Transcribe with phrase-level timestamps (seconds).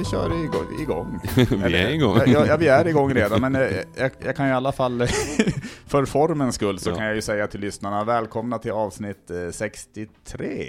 [0.00, 0.80] vi kör igång.
[0.80, 1.20] igång.
[1.68, 2.18] vi är igång.
[2.26, 5.06] Ja, ja, vi är igång redan, men eh, jag, jag kan i alla fall
[5.86, 6.94] för formens skull så Ja.
[6.96, 10.66] kan jag ju säga till lyssnarna, välkomna till avsnitt eh, 63.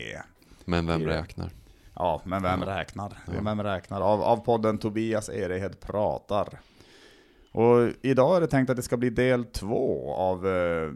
[0.66, 1.50] Men vem räknar?
[1.96, 2.80] Ja, men vem Ja.
[2.80, 3.18] räknar?
[3.44, 4.02] Vem räknar?
[4.02, 6.60] Av, av podden Tobias Erehed pratar.
[7.52, 10.90] Och idag är det tänkt att det ska bli del två av, eh,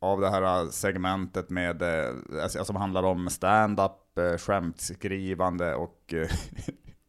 [0.00, 6.28] av det här segmentet med, eh, alltså, som handlar om stand-up, eh, skämtskrivande och, eh,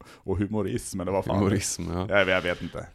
[0.07, 1.37] och humorism, eller vad fan?
[1.37, 2.07] Humorism, ja.
[2.09, 2.87] Jag, jag vet inte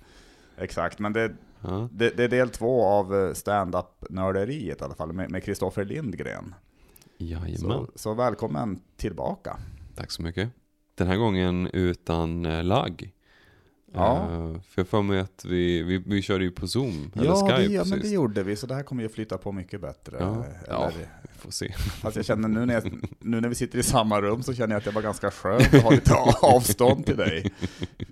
[0.60, 1.88] exakt, men det, ja.
[1.92, 6.54] det, det är del två av eh, stand-up-nörderiet i alla fall, med Kristoffer Lindgren.
[7.18, 7.58] Jajamän.
[7.58, 9.56] Så, så välkommen tillbaka.
[9.94, 10.50] Tack så mycket.
[10.94, 13.12] Den här gången utan eh, lagg.
[13.95, 14.16] Ja.
[14.33, 17.46] Eh, för jag får mig att vi, vi, vi körde ju på Zoom, eller Ja,
[17.48, 19.80] Skype det, ja men det gjorde vi, så det här kommer ju flyta på mycket
[19.80, 20.16] bättre.
[20.21, 20.90] Ja, Eller, ja.
[21.23, 21.73] Vi får se.
[21.73, 24.74] Fast jag känner nu när, jag, nu när vi sitter i samma rum så känner
[24.74, 27.52] jag att det var ganska skönt att ha lite avstånd till dig.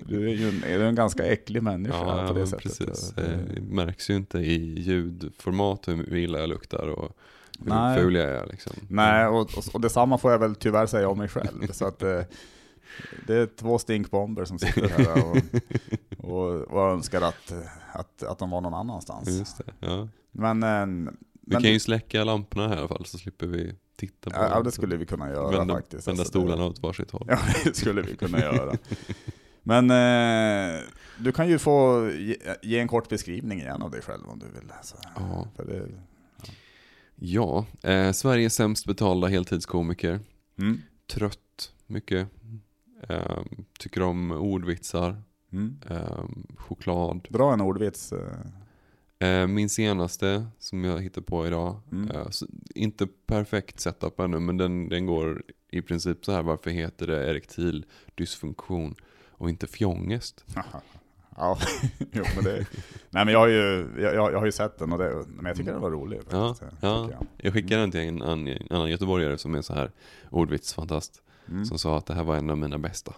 [0.06, 2.62] Du är ju en, är en ganska äcklig människa Ja, på det sättet.
[2.78, 2.98] precis.
[3.14, 7.16] Så, Eh, Det märks ju inte i ljudformat hur illa jag luktar och
[7.64, 7.98] hur Nej.
[7.98, 8.72] ful jag är liksom.
[8.88, 11.66] Nej, och, och, och detsamma får jag väl tyvärr säga om mig själv.
[11.72, 12.20] Så att, eh,
[13.26, 15.36] det är två stinkbomber som sitter här och,
[16.30, 17.52] och, och önskar att,
[17.92, 19.28] att, att de var någon annanstans.
[19.28, 19.72] Just det.
[19.80, 20.08] Ja.
[20.32, 23.74] Men, eh, Vi men kan ju släcka lamporna här i alla fall så slipper vi
[23.96, 24.64] titta på ja, ja, dem.
[24.64, 26.08] det skulle vi kunna göra vända, faktiskt.
[26.08, 27.26] Vända Alltså, det- stolarna åt varsitt håll.
[27.28, 28.72] Ja, det skulle vi kunna göra.
[29.62, 30.80] Men eh,
[31.18, 34.46] du kan ju få ge, ge en kort beskrivning igen av dig själv om du
[34.60, 34.70] vill.
[34.78, 35.48] Alltså, Ja.
[35.56, 35.88] det,
[37.18, 40.20] Ja, eh, Sveriges sämst betalda heltidskomiker.
[40.58, 42.28] mm, Trött mycket.
[43.08, 43.38] Eh,
[43.78, 45.22] tycker om ordvitsar.
[45.52, 45.80] mm.
[45.90, 46.24] Eh,
[46.56, 47.26] choklad.
[47.30, 48.12] Dra en ordvits.
[48.12, 48.38] eh.
[49.18, 51.80] Eh, min senaste som jag hittade på idag.
[51.92, 52.10] Mm.
[52.10, 52.26] Eh,
[52.74, 56.42] inte perfekt setup ännu men den, den går i princip så här.
[56.42, 57.84] Varför heter det erektil
[58.14, 58.94] dysfunktion
[59.30, 60.44] och inte fjångest?
[61.36, 61.58] ja,
[62.12, 62.66] jo, men det,
[63.10, 65.56] nej men jag har ju, jag, jag har ju sett den och det, men jag
[65.56, 66.20] tycker den var rolig.
[66.30, 67.02] Ja, faktiskt, ja.
[67.04, 67.26] tycker jag.
[67.36, 69.90] Jag skickade den till en annan, en annan göteborgare som är så här
[70.30, 71.22] ordvitsfantast.
[71.48, 71.64] Mm.
[71.64, 73.14] Som sa att det här var en av mina bästa.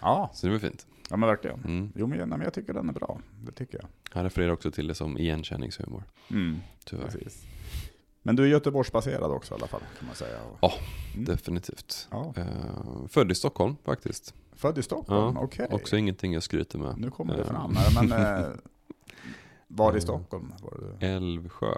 [0.00, 0.86] Ja, Så det var fint.
[1.10, 1.58] ja, men verkligen.
[1.64, 1.92] Mm.
[1.94, 3.18] Jo, men, jag- nej, men jag tycker den är bra.
[3.44, 3.86] Det tycker jag.
[4.10, 6.04] Han refererar också till det som igenkänningshumor.
[6.30, 7.04] Mm, Tyvärr.
[7.04, 7.42] precis.
[8.22, 10.38] Men du är Göteborgsbaserad också i alla fall, kan man säga.
[10.60, 10.72] Ja,
[11.14, 11.24] Mm.
[11.24, 12.08] Definitivt.
[12.10, 12.34] Ja.
[12.36, 14.34] Eh, född i Stockholm faktiskt.
[14.52, 15.68] Född i Stockholm, Ja, okej.
[15.70, 16.98] Också ingenting jag skryter med.
[16.98, 18.48] Nu kommer det Eh, fram här, men eh,
[19.68, 21.06] var i Stockholm var du?
[21.06, 21.74] Älvsjö.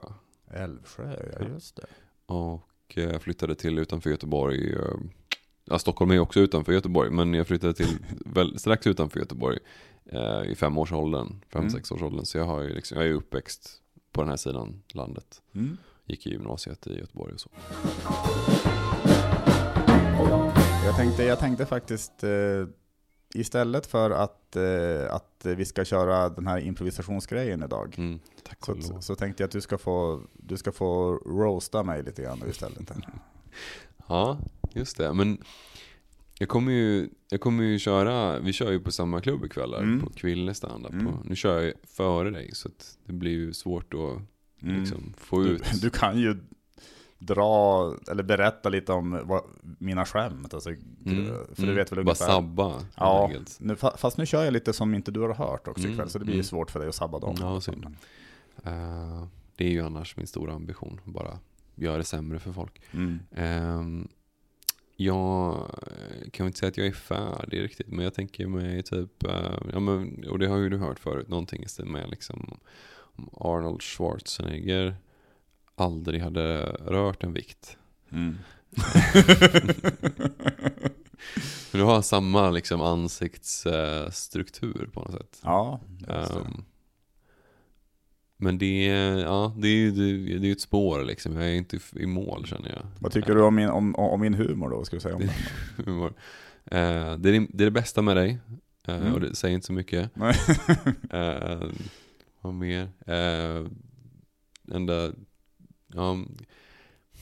[0.50, 1.86] Älvsjö, ja just det.
[2.34, 2.62] Och
[2.94, 4.76] jag flyttade till utanför Göteborg.
[5.64, 7.10] Ja, Stockholm är också utanför Göteborg.
[7.10, 9.58] Men jag flyttade till väl, strax utanför Göteborg.
[10.06, 11.70] Eh, I femårsåldern, fem, Mm.
[11.70, 12.24] sexårsåldern.
[12.24, 13.70] Så jag, har ju liksom, jag är uppväxt
[14.12, 15.42] på den här sidan landet.
[15.54, 15.76] Mm.
[16.06, 17.50] Gick i gymnasiet i Göteborg och så.
[20.84, 22.30] Jag, tänkte, jag tänkte faktiskt, eh,
[23.34, 28.20] istället för att, eh, att vi ska köra den här improvisationsgrejen idag, Mm,
[28.66, 32.22] så, så, så tänkte jag att du ska, få, du ska få roasta mig lite
[32.22, 32.90] grann istället.
[34.08, 34.38] Ja,
[34.74, 35.12] just det.
[35.14, 35.38] Men
[36.38, 40.00] jag kommer ju, jag kommer ju köra, vi kör ju på samma klubb ikväll Mm.
[40.00, 40.92] på Kville standup.
[40.92, 41.14] Mm.
[41.24, 42.68] Nu kör jag före dig så
[43.06, 44.22] det blir ju svårt att
[44.62, 44.80] Mm.
[44.80, 45.82] liksom, få Du, ut.
[45.82, 46.36] du kan ju
[47.18, 49.42] dra, eller berätta lite om vad,
[49.78, 50.54] mina skämt.
[50.54, 50.70] Alltså,
[51.54, 52.26] för du vet väl Bara ungefär.
[52.26, 55.68] sabba helt Ja, nu, fa- fast nu kör jag lite som inte du har hört
[55.68, 56.44] också Mm, ikväll, så det blir ju mm.
[56.44, 57.36] svårt för dig att sabba dem.
[57.40, 57.86] Ja, synd.
[58.64, 59.24] Eh,
[59.56, 61.38] det är ju annars min stora ambition, bara
[61.74, 62.80] göra det sämre för folk.
[62.92, 64.08] Mm.
[64.96, 65.70] Jag
[66.32, 69.80] kan inte säga att jag är färdig riktigt, men jag tänker mig typ, eh, ja,
[69.80, 72.58] men, och det har ju du hört förut, någonting i stil med liksom
[73.16, 74.96] om Arnold Schwarzenegger
[75.74, 77.76] aldrig hade rört en vikt.
[78.10, 78.38] Mm.
[81.72, 85.40] Men du har samma liksom ansiktsstruktur på något sätt.
[85.42, 85.80] ja.
[86.08, 86.64] Ehm,
[88.44, 91.36] men det, är- ja, det är ju det, det är ett spår liksom.
[91.36, 92.82] Jag är inte i mål känner jag.
[92.98, 94.84] Vad tycker du om min, om, om min humor då?
[94.84, 95.28] Ska vi säga om?
[95.84, 96.12] Humor.
[96.64, 98.38] Eh, det, är, det är det bästa med dig.
[98.88, 99.14] Eh, Mm.
[99.14, 100.10] Och det säger inte så mycket.
[100.16, 100.34] Nej.
[101.10, 101.62] Eh,
[102.40, 102.82] vad mer?
[103.08, 103.68] Uh,
[104.72, 105.12] enda,
[105.94, 106.12] ja,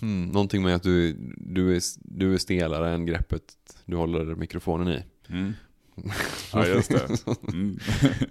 [0.00, 3.42] hmm, någonting med att du, du, är, du är stelare än greppet
[3.84, 5.02] du håller mikrofonen i.
[5.28, 5.52] Mm.
[6.52, 7.26] Ja, just det.
[7.52, 7.78] Mm.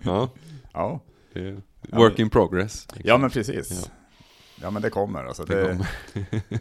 [0.03, 0.29] ja,
[0.73, 0.99] Ja.
[1.33, 2.87] det work in progress.
[3.03, 3.71] ja, men precis.
[3.85, 3.91] Ja.
[4.63, 5.23] Ja, men det kommer.
[5.23, 5.87] Alltså, Det det, kommer.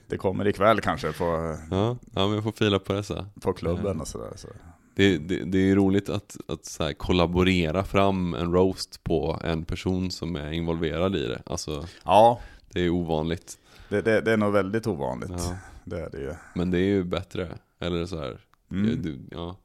[0.07, 1.25] det kommer ikväll kanske på,
[1.71, 3.27] Ja, ja, men jag får fila på dessa.
[3.41, 4.33] på klubben och sådär.
[4.37, 4.49] Så.
[4.95, 10.11] Det, det, det är roligt att, att så kollaborera fram en roast på en person
[10.11, 11.43] som är involverad i det.
[11.47, 12.41] Alltså, Ja,
[12.73, 13.59] det är ovanligt.
[13.89, 15.31] det, det, det är nog väldigt ovanligt.
[15.31, 15.57] Ja.
[15.85, 16.35] Det är det ju.
[16.55, 17.49] Men det är ju bättre.
[17.81, 18.39] Eller så här,
[18.71, 19.03] Mm.
[19.03, 19.57] du, ja,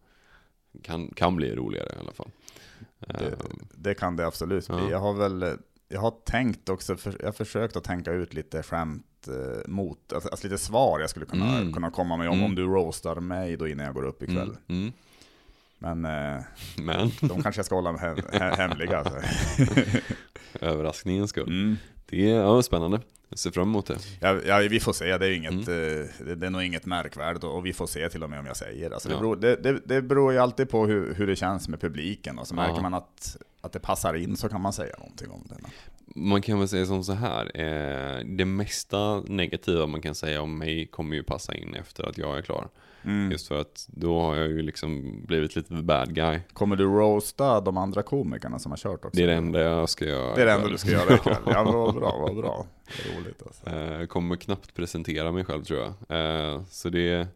[0.84, 2.30] kan, kan bli roligare i alla fall.
[3.00, 4.77] Det, Ehm, det kan det absolut bli.
[4.77, 4.89] Ja.
[4.92, 5.57] Jag har väl
[5.88, 10.30] jag har tänkt också, jag har försökt att tänka ut lite skämt eh, mot, alltså,
[10.30, 11.74] alltså lite svar jag skulle kunna, Mm.
[11.74, 12.45] kunna komma med om, Mm.
[12.45, 14.57] om du roastar mig då innan jag går upp ikväll.
[14.68, 14.94] mm, mm.
[15.80, 16.06] Men
[16.36, 16.42] eh,
[16.77, 18.97] Men, de kanske jag ska hålla hem, he, hemliga.
[18.97, 19.19] Alltså.
[20.62, 21.75] överraskningens skull.
[22.10, 23.00] Det är ja, spännande.
[23.30, 23.98] Jag ser fram emot det.
[24.22, 26.00] Ja, ja, vi får se, det är, inget, Mm.
[26.02, 28.46] eh, det, det är nog inget märkvärdigt och, vi får se till och med om
[28.46, 28.92] jag säger.
[28.92, 29.19] Alltså, det, Ja.
[29.19, 32.48] beror, det, det, det beror ju alltid på hur, hur det känns med publiken och
[32.48, 32.81] så märker Ja.
[32.81, 35.56] man att, att det passar in så kan man säga någonting om det.
[36.19, 37.52] Man kan väl säga som så här.
[37.62, 42.18] Eh, det mesta negativa man kan säga om mig kommer ju passa in efter att
[42.18, 42.68] jag är klar.
[43.06, 43.31] Mm.
[43.31, 46.40] Just för att då har jag ju liksom blivit lite the bad guy.
[46.54, 49.18] Kommer du roasta de andra komikerna som har kört också?
[49.18, 50.36] Det är det enda jag ska göra.
[50.36, 51.36] Det är det enda du ska göra ikväll.
[51.46, 52.65] Ja, bra, vad bra.
[53.15, 53.69] Roligt alltså.
[53.69, 55.94] Eh, Jag kommer knappt presentera mig själv tror jag.
[56.56, 57.27] Eh, Så det är,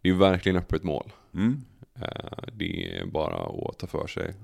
[0.00, 1.12] det är verkligen öppet mål.
[1.34, 1.64] Mm.
[1.94, 4.34] Eh, Det är bara att ta för sig.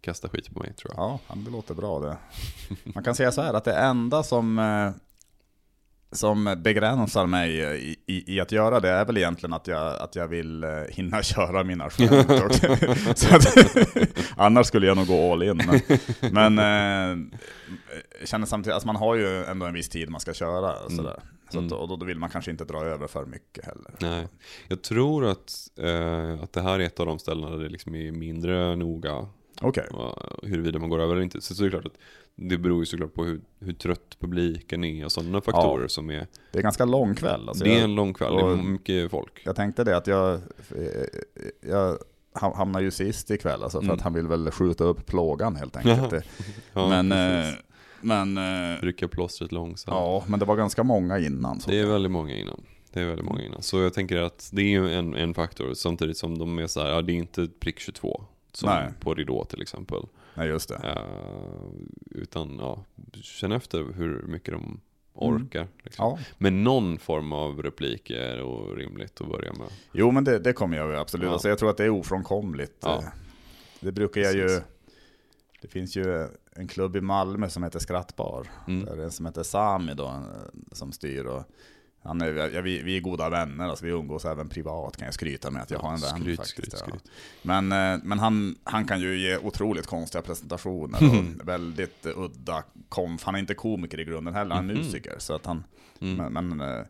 [0.00, 1.18] Kasta skit på mig tror jag.
[1.28, 2.16] Ja, det låter bra det.
[2.84, 4.58] Man kan säga så här att det enda som,
[6.16, 10.16] som begränsar mig i, i, i att göra det är väl egentligen att jag, att
[10.16, 12.62] jag vill eh, hinna köra mina skämt
[14.36, 15.62] annars skulle jag nog gå all in.
[15.66, 15.80] Men,
[16.54, 17.38] men eh,
[18.24, 20.76] känner samtidigt, alltså man har ju ändå en viss tid man ska köra.
[20.76, 20.96] Mm.
[20.96, 21.20] Sådär.
[21.50, 21.78] Så att, Mm.
[21.78, 23.90] och då, då vill man kanske inte dra över för mycket heller.
[23.98, 24.28] Nej,
[24.68, 27.94] jag tror att, eh, att det här är ett av de ställena där det liksom
[27.94, 29.26] är mindre noga
[29.60, 31.40] Okej, eh, huruvida man går över eller inte.
[31.40, 31.98] Så, så är det klart att
[32.36, 36.26] det beror ju såklart på hur, hur trött publiken är och sådana faktorer som är.
[36.52, 37.48] det är ganska lång kväll.
[37.48, 39.42] Alltså det är jag- en lång kväll, det är mycket folk.
[39.44, 40.40] Jag tänkte det att jag,
[41.60, 41.98] jag
[42.34, 43.94] ham- hamnar ju sist ikväll alltså, för Mm.
[43.94, 46.24] att han vill väl skjuta upp plågan helt enkelt.
[46.72, 47.54] Ja, men, precis.
[47.54, 47.60] eh,
[48.00, 49.94] men, eh, Rycka plåstret långsamt.
[49.94, 51.60] ja, men det var ganska många innan.
[51.60, 51.70] Så.
[51.70, 52.62] Det är väldigt många innan.
[52.92, 53.62] Det är väldigt många innan.
[53.62, 56.80] Så jag tänker att det är ju en, en faktor samtidigt som de är så
[56.82, 58.24] här, ja det är inte prick 22.
[58.52, 58.88] Som Nej.
[59.00, 60.02] på Ridå till exempel.
[60.36, 60.74] Nej, just det.
[60.84, 61.70] Eh,
[62.10, 62.84] utan ja,
[63.22, 64.80] känn efter hur mycket de
[65.14, 65.68] orkar.
[65.82, 66.04] Liksom.
[66.04, 66.18] Ja.
[66.38, 69.68] Men någon form av replik är rimligt att börja med.
[69.92, 71.26] Jo, men det, det kommer jag ju absolut.
[71.26, 71.32] Ja.
[71.32, 72.76] Alltså, jag tror att det är ofrånkomligt.
[72.80, 72.98] Ja.
[72.98, 73.04] Eh,
[73.80, 74.42] Det brukar jag ju...
[74.42, 74.62] Precis.
[75.60, 78.46] Det finns ju en klubb i Malmö som heter Skrattbar.
[78.68, 78.84] Mm.
[78.84, 80.22] Där är en som heter Sami då,
[80.72, 81.24] som styr.
[81.24, 81.44] Och
[82.06, 85.14] han är, ja, vi, vi är goda vänner, alltså vi umgås även privat kan jag
[85.14, 86.50] skryta med att jag har en vän skryt, faktiskt.
[86.56, 86.78] skryt, ja.
[86.78, 87.04] skryt.
[87.42, 91.40] Men, eh, men han, han kan ju ge otroligt konstiga presentationer Mm.
[91.40, 93.24] och väldigt eh, udda konf.
[93.24, 94.82] Han är inte komiker i grunden heller, han är Mhm.
[94.84, 95.14] musiker.
[95.18, 95.64] Så att han,
[96.00, 96.32] Mm.
[96.32, 96.84] men men, eh,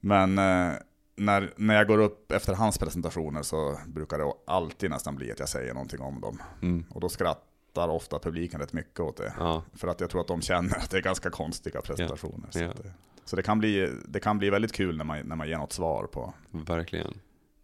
[0.00, 0.72] men eh,
[1.16, 5.38] när, när jag går upp efter hans presentationer så brukar det alltid nästan bli att
[5.38, 6.42] jag säger någonting om dem.
[6.62, 6.84] Mm.
[6.90, 9.32] Och då skrattar ofta publiken rätt mycket åt det.
[9.38, 12.48] Ja, För att jag tror att de känner att det är ganska konstiga presentationer.
[12.52, 12.64] Ja.
[12.68, 12.92] att det,
[13.24, 15.72] så det, kan bli, det kan bli väldigt kul när man, när man ger något
[15.72, 17.14] svar på verkligen.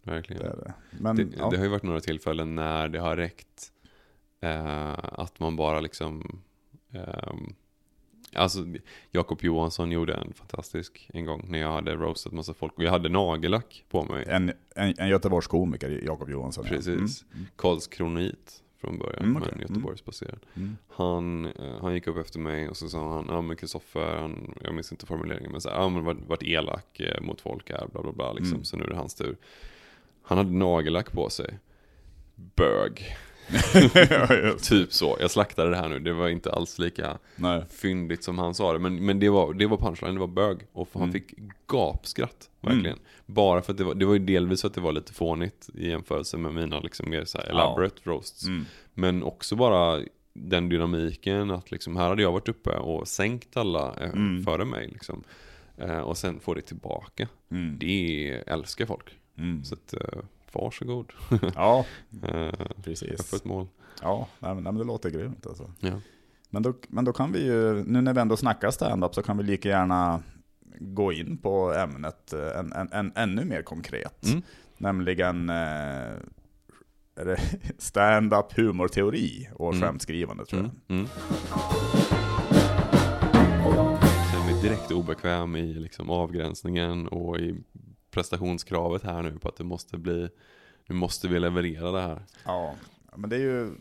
[0.03, 0.41] Verkligen.
[0.43, 0.47] det.
[0.49, 0.73] Det.
[0.99, 1.49] Men, Det, ja.
[1.49, 3.71] det har ju varit några tillfällen när det har räckt
[4.41, 6.41] eh, att man bara liksom
[6.93, 7.53] ehm,
[8.35, 8.59] Alltså
[9.11, 12.91] Jakob Johansson gjorde en fantastisk en gång när jag hade roastat massa folk och jag
[12.91, 14.25] hade nagellack på mig.
[14.27, 16.65] En, en, en Göteborgskomiker, Jakob Johansson.
[16.67, 16.75] ja.
[16.75, 17.25] Precis.
[17.55, 19.51] Karlskronit från början, Mm, okej.
[19.55, 20.39] men Göteborgsbaserad.
[20.55, 20.77] Mm.
[20.87, 24.55] Han, eh, han gick upp efter mig och så sa han, ja men Kristoffer, han,
[24.63, 27.87] jag minns inte formuleringen, men så ja men varit, varit elak eh, mot folk här,
[27.91, 28.63] bla bla bla, liksom, Mm.
[28.65, 29.37] så nu är det hans tur.
[30.23, 31.59] Han hade nagellack på sig.
[32.35, 33.15] Bög.
[34.09, 34.27] Ja.
[34.61, 35.17] Typ så.
[35.19, 37.63] Jag slaktade det här nu, det var inte alls lika Nej.
[37.69, 38.79] fyndigt som han sa det.
[38.79, 40.57] Men, men det, var, det var punchline, det var bög.
[40.73, 41.13] Och han Mm.
[41.13, 41.33] fick
[41.67, 42.99] gapskratt, verkligen.
[43.25, 45.89] Bara för att det var, det var ju delvis att det var lite fånigt i
[45.89, 48.45] jämförelse med mina liksom mer så här elaborate roasts.
[48.45, 48.65] Mm.
[48.93, 50.01] Men också bara
[50.33, 54.43] den dynamiken att liksom, här hade jag varit uppe och sänkt alla eh, Mm.
[54.43, 54.87] före mig.
[54.87, 55.23] Liksom.
[55.77, 57.27] Eh, och sen få det tillbaka.
[57.51, 57.77] Mm.
[57.79, 59.05] Det älskar folk.
[59.37, 59.63] Mm.
[59.63, 60.19] Så att, eh,
[60.53, 61.11] varsågod.
[61.55, 61.85] Ja,
[62.23, 62.51] Eh,
[62.83, 63.19] precis.
[63.33, 63.67] öppet mål.
[64.01, 65.71] Ja, nej, men, nej, men det låter grymt alltså.
[65.79, 66.01] Ja.
[66.49, 69.37] Men då, men då kan vi ju, nu när vi ändå snackar stand-up så kan
[69.37, 70.23] vi lika gärna
[70.79, 74.25] gå in på ämnet eh, en, en, en, ännu mer konkret.
[74.27, 74.41] Mm.
[74.77, 76.17] Nämligen eh,
[77.77, 79.81] stand-up humorteori och Mm.
[79.87, 80.71] skämtskrivande tror jag.
[80.97, 81.05] Mm.
[81.05, 81.07] Mm.
[84.31, 87.55] Känner mig direkt obekväm i liksom avgränsningen och i
[88.19, 90.29] prestationskravet här nu på att det måste bli,
[90.85, 92.25] nu måste vi leverera det här.
[92.45, 92.75] Ja,
[93.15, 93.71] men det är ju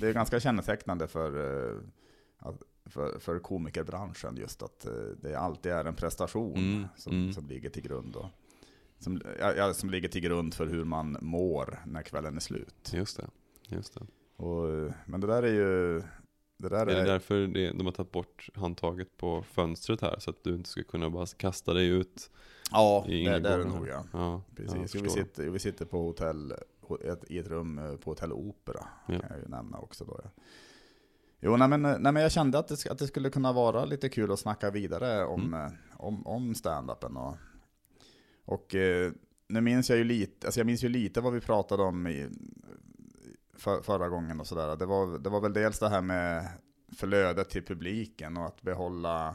[0.00, 2.52] det är ganska kännetecknande för, eh,
[2.84, 7.32] för, för komikerbranschen just att eh, det alltid är en prestation Mm, som, mm.
[7.32, 8.12] som ligger till grund.
[8.12, 8.30] Då.
[8.98, 12.92] Som, ja, som ligger till grund för hur man mår när kvällen är slut.
[12.92, 13.26] Just det.
[13.68, 14.06] Just det.
[14.44, 16.02] Och, men det där är ju...
[16.58, 20.18] Det där Är det är, därför det, de har tagit bort handtaget på fönstret här
[20.18, 22.30] så att du inte ska kunna bara kasta dig ut
[22.72, 24.04] ja, det, det är det nog ja.
[24.12, 24.94] Ja, Precis.
[24.94, 26.52] vi, sitter, vi sitter på hotell,
[27.04, 29.18] ett, i ett rum eh, på Hotell Opera, Ja.
[29.20, 30.20] kan jag ju nämna också då.
[30.24, 30.30] Ja.
[31.40, 34.08] Jo, nej men, nej men jag kände att det, att det skulle kunna vara lite
[34.08, 35.66] kul att snacka vidare om, Mm.
[35.66, 37.36] eh, om, om stand-upen och,
[38.44, 39.12] och eh,
[39.48, 42.28] nu minns jag ju lite, alltså jag minns ju lite vad vi pratade om i,
[43.56, 44.76] för, förra gången och sådär.
[44.76, 46.48] Det var, det var väl dels det här med
[46.96, 49.34] flödet till publiken och att behålla,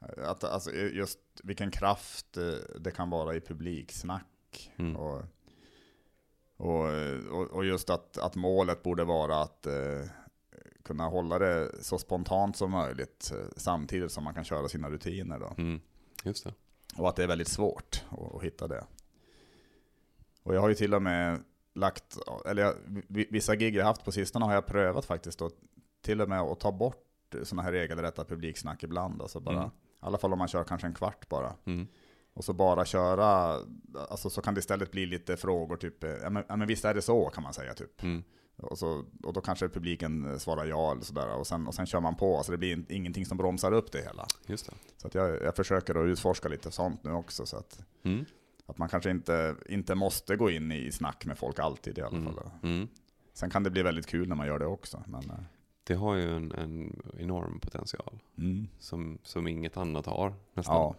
[0.00, 4.72] eh, att, alltså just vilken kraft eh, det kan vara i publiksnack.
[4.76, 4.96] Mm.
[4.96, 5.22] Och,
[6.56, 6.84] och,
[7.30, 10.04] och, och just att, att målet borde vara att eh,
[10.82, 15.38] kunna hålla det så spontant som möjligt eh, samtidigt som man kan köra sina rutiner.
[15.38, 15.54] Då.
[15.58, 15.80] Mm.
[16.24, 16.54] Just det.
[16.96, 18.84] Och att det är väldigt svårt att, att hitta det.
[20.42, 21.44] Och jag har ju till och med
[21.74, 22.74] lagt, eller
[23.08, 25.50] vissa gig jag haft på sistone har jag prövat faktiskt då,
[26.02, 27.06] till och med att ta bort
[27.42, 29.22] sådana här regelrätta publiksnack ibland.
[29.22, 29.68] Alltså bara, Mm.
[29.68, 31.54] I alla fall om man kör kanske en kvart bara.
[31.64, 31.86] Mm.
[32.34, 33.58] Och så bara köra,
[34.10, 36.94] alltså så kan det istället bli lite frågor typ, ja men, ja, men visst är
[36.94, 38.02] det så kan man säga typ.
[38.02, 38.22] Mm.
[38.56, 41.34] Och, så, och då kanske publiken svarar ja eller sådär.
[41.36, 43.92] Och sen, och sen kör man på, alltså det blir in- ingenting som bromsar upp
[43.92, 44.26] det hela.
[44.46, 44.72] Just det.
[44.96, 47.46] Så att jag, jag försöker att utforska lite sånt nu också.
[47.46, 48.24] Så att, Mm.
[48.72, 52.16] Att man kanske inte, inte måste gå in i snack med folk alltid i alla
[52.18, 52.34] Mm.
[52.34, 52.50] fall.
[52.62, 52.88] Mm.
[53.32, 55.02] Sen kan det bli väldigt kul när man gör det också.
[55.06, 55.36] Men, eh,
[55.84, 58.18] Det har ju en, en enorm potential
[58.78, 60.76] som, som inget annat har nästan.
[60.76, 60.94] Ja,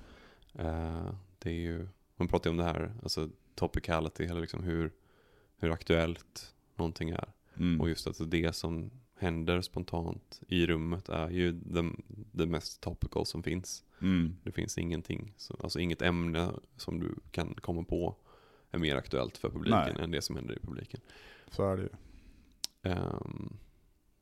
[0.56, 4.92] Eh, det är ju, man pratar ju om det här, alltså topicality, eller liksom hur,
[5.58, 7.28] hur aktuellt någonting är.
[7.58, 7.82] mm.
[7.82, 11.52] Och just att det som händer spontant i rummet är ju
[12.32, 13.84] det mest topical som finns.
[14.04, 14.36] Mm.
[14.44, 18.16] Det finns ingenting, så- alltså inget ämne som du kan komma på
[18.72, 20.04] är mer aktuellt för publiken Nej.
[20.04, 21.00] än det som händer i publiken.
[21.52, 21.90] så är det ju.
[22.92, 23.58] Ehm,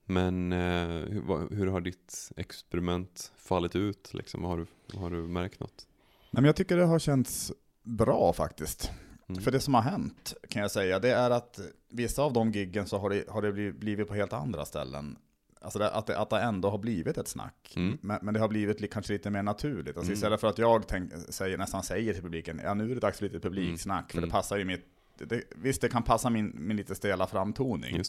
[0.06, 4.14] men eh, hur, hur har ditt experiment fallit ut?
[4.14, 4.44] Liksom?
[4.44, 5.88] Har, du, har du märkt något?
[6.32, 7.52] Nej, men jag tycker det har känts
[7.84, 8.92] bra faktiskt.
[9.30, 9.42] Mm.
[9.42, 11.60] För det som har hänt kan jag säga, det är att
[11.90, 15.18] vissa av de giggen så har det, har det blivit på helt andra ställen.
[15.62, 17.74] Alltså det, att, det, att det ändå har blivit ett snack.
[17.76, 17.98] Mm.
[18.02, 19.98] Men, men det har blivit li, kanske lite mer naturligt.
[19.98, 20.14] Alltså Mm.
[20.14, 23.18] Istället för att jag tänk, säger, nästan säger till publiken, ja nu är det dags
[23.18, 24.12] för lite publiksnack.
[24.12, 24.30] För Mm.
[24.30, 24.86] det passar ju mitt,
[25.18, 28.04] det, visst det kan passa min, min lite stela framtoning.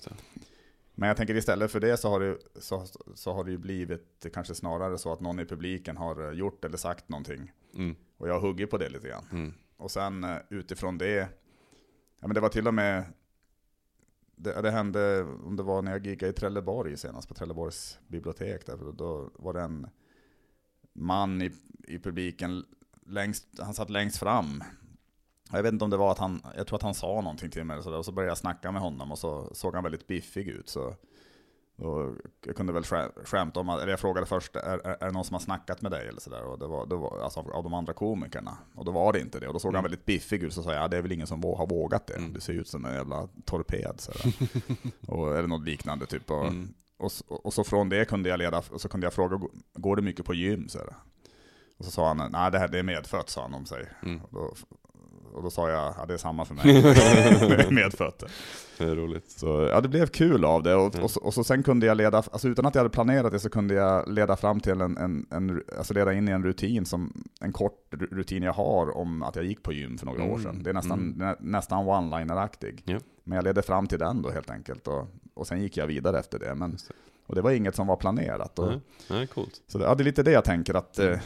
[0.94, 4.26] Men jag tänker istället för det så har det, så, så har det ju blivit
[4.32, 7.52] kanske snarare så att någon i publiken har gjort eller sagt någonting.
[7.74, 7.96] Mm.
[8.18, 9.24] Och jag har huggit på det lite grann.
[9.32, 9.54] Mm.
[9.76, 11.28] Och sen eh, utifrån det,
[12.20, 13.04] ja men det var till och med,
[14.42, 18.66] det, det hände, om det var när jag giggade i Trelleborg senast, på Trelleborgs bibliotek
[18.66, 19.86] där, då var det en
[20.92, 21.52] man i,
[21.88, 22.64] i publiken,
[23.06, 24.64] längst, han satt längst fram.
[25.52, 27.64] Jag vet inte om det var att han, jag tror att han sa någonting till
[27.64, 30.06] mig så, där, och så började jag snacka med honom och så såg han väldigt
[30.06, 30.68] biffig ut.
[30.68, 30.94] Så,
[31.78, 35.24] och jag kunde väl skä- skämta om, eller jag frågade först, är, är, det någon
[35.24, 36.08] som har snackat med dig?
[36.08, 38.58] Eller så där, och det var, det var alltså av, de andra komikerna.
[38.74, 39.46] Och då var det inte det.
[39.46, 39.90] Och då såg han Mm.
[39.90, 42.14] väldigt biffig ut, så sa jag, ja, det är väl ingen som har vågat det.
[42.16, 42.32] Mm.
[42.32, 43.94] Du ser ut som en jävla torped.
[44.00, 44.12] Så
[45.12, 46.30] och, eller något liknande typ.
[46.30, 46.74] Och, Mm.
[46.98, 49.40] och, s- och så från det kunde jag leda, och så kunde jag fråga,
[49.74, 50.68] går du mycket på gym?
[50.68, 50.94] Så där.
[51.78, 53.86] Och så sa han, nej det här det är medfött, sa han om sig.
[54.02, 54.20] Mm.
[54.22, 54.54] Och då,
[55.32, 56.64] och då sa jag, ja det är samma för mig.
[57.66, 58.24] Är medfött.
[58.78, 59.30] Det är roligt.
[59.30, 60.74] Så ja, det blev kul av det.
[60.74, 61.04] Och, Mm.
[61.04, 63.38] och, så, och så sen kunde jag leda, alltså utan att jag hade planerat det
[63.38, 66.86] så kunde jag leda fram till en, en, en alltså leda in i en rutin
[66.86, 70.22] som, en kort ru- rutin jag har om att jag gick på gym för några
[70.24, 70.42] år Mm.
[70.42, 70.62] sedan.
[70.62, 71.18] Det är nästan, Mm.
[71.18, 72.82] nä, nästan one-liner-aktig.
[72.84, 72.98] Ja.
[73.24, 74.88] Men jag ledde fram till den då helt enkelt.
[74.88, 76.54] Och, och sen gick jag vidare efter det.
[76.54, 76.76] Men,
[77.26, 78.58] och det var inget som var planerat.
[78.58, 79.28] Och, Nej, nej,
[79.68, 81.12] så det, ja, det är lite det jag tänker, att, Mm.
[81.12, 81.20] eh,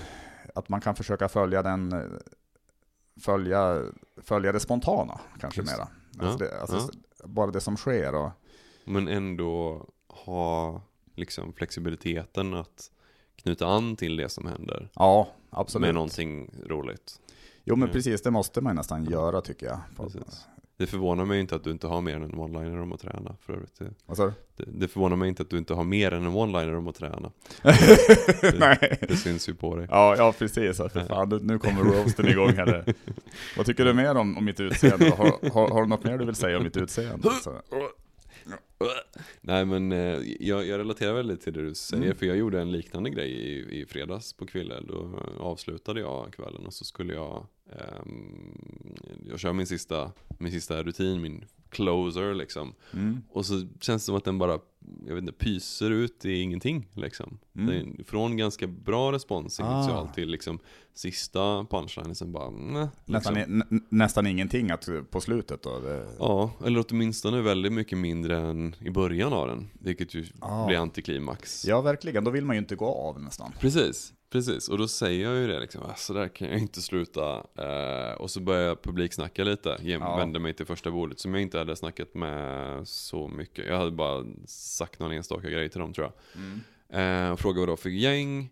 [0.54, 1.98] att man kan försöka följa den, eh,
[3.20, 3.82] följa,
[4.22, 5.88] följa det spontana kanske Just mera.
[6.18, 6.90] Alltså Ja, det, alltså,
[7.24, 8.14] Bara det som sker.
[8.14, 8.30] Och,
[8.84, 10.80] Men ändå ha
[11.14, 12.90] liksom flexibiliteten att
[13.36, 14.88] knyta an till det som händer.
[14.94, 15.80] ja, absolut.
[15.86, 17.20] Med någonting roligt.
[17.64, 17.92] Jo men Ja.
[17.92, 19.80] precis, det måste man nästan göra tycker jag.
[19.96, 20.46] Precis.
[20.78, 23.36] Det förvånar mig inte att du inte har mer än en one-liner om att träna
[23.40, 23.78] för övrigt.
[23.78, 24.32] Det, Vad sa du?
[24.56, 26.94] det, det förvånar mig inte att du inte har mer än en one-liner om att
[26.96, 27.30] träna.
[28.58, 28.98] Nej.
[29.08, 29.86] Det syns ju på dig.
[29.90, 30.76] Ja, ja precis.
[30.76, 32.94] För fan, nu- nu kommer roasten igång här.
[33.56, 35.10] Vad tycker du mer om, om mitt utseende?
[35.10, 37.30] Har, har, har du något mer du vill säga om mitt utseende?
[37.44, 37.50] Så,
[39.40, 42.16] Nej men eh, jag, jag relaterar väldigt till det du säger, Mm.
[42.16, 44.86] för jag gjorde en liknande grej i, i fredags på kvällen.
[44.88, 48.58] Då avslutade jag kvällen och så skulle jag, ehm,
[49.30, 51.44] jag kör min sista, min sista rutin, min
[51.76, 52.74] closer liksom.
[52.92, 54.58] mm, Och så känns det som att den bara,
[55.06, 57.38] jag vet inte, pyser ut i ingenting liksom.
[57.56, 58.04] Mm.
[58.06, 60.12] Från ganska bra respons initialt Ah.
[60.14, 60.58] till liksom
[60.94, 63.58] sista punchlinen som bara, nej, nästan, liksom.
[63.58, 65.78] nä- nästan ingenting att, på slutet då?
[65.80, 69.68] Det, Ja, eller åtminstone väldigt mycket mindre än i början av den.
[69.72, 70.66] Vilket ju Ah.
[70.66, 71.64] blir antiklimax.
[71.66, 72.24] Ja, verkligen.
[72.24, 73.52] Då vill man ju inte gå av nästan.
[73.60, 74.12] Precis.
[74.30, 77.36] Precis, och då säger jag ju det liksom, "Ah, så där kan jag inte sluta.
[77.58, 80.16] Eh, och så börjar jag publiksnacka lite, Gem- Ja.
[80.16, 83.66] vände mig till första bordet som jag inte hade snackat med så mycket.
[83.66, 86.42] Jag hade bara sagt någon enstaka grej till dem tror jag.
[86.42, 87.30] Mm.
[87.30, 88.50] Eh, frågade vad var för gäng,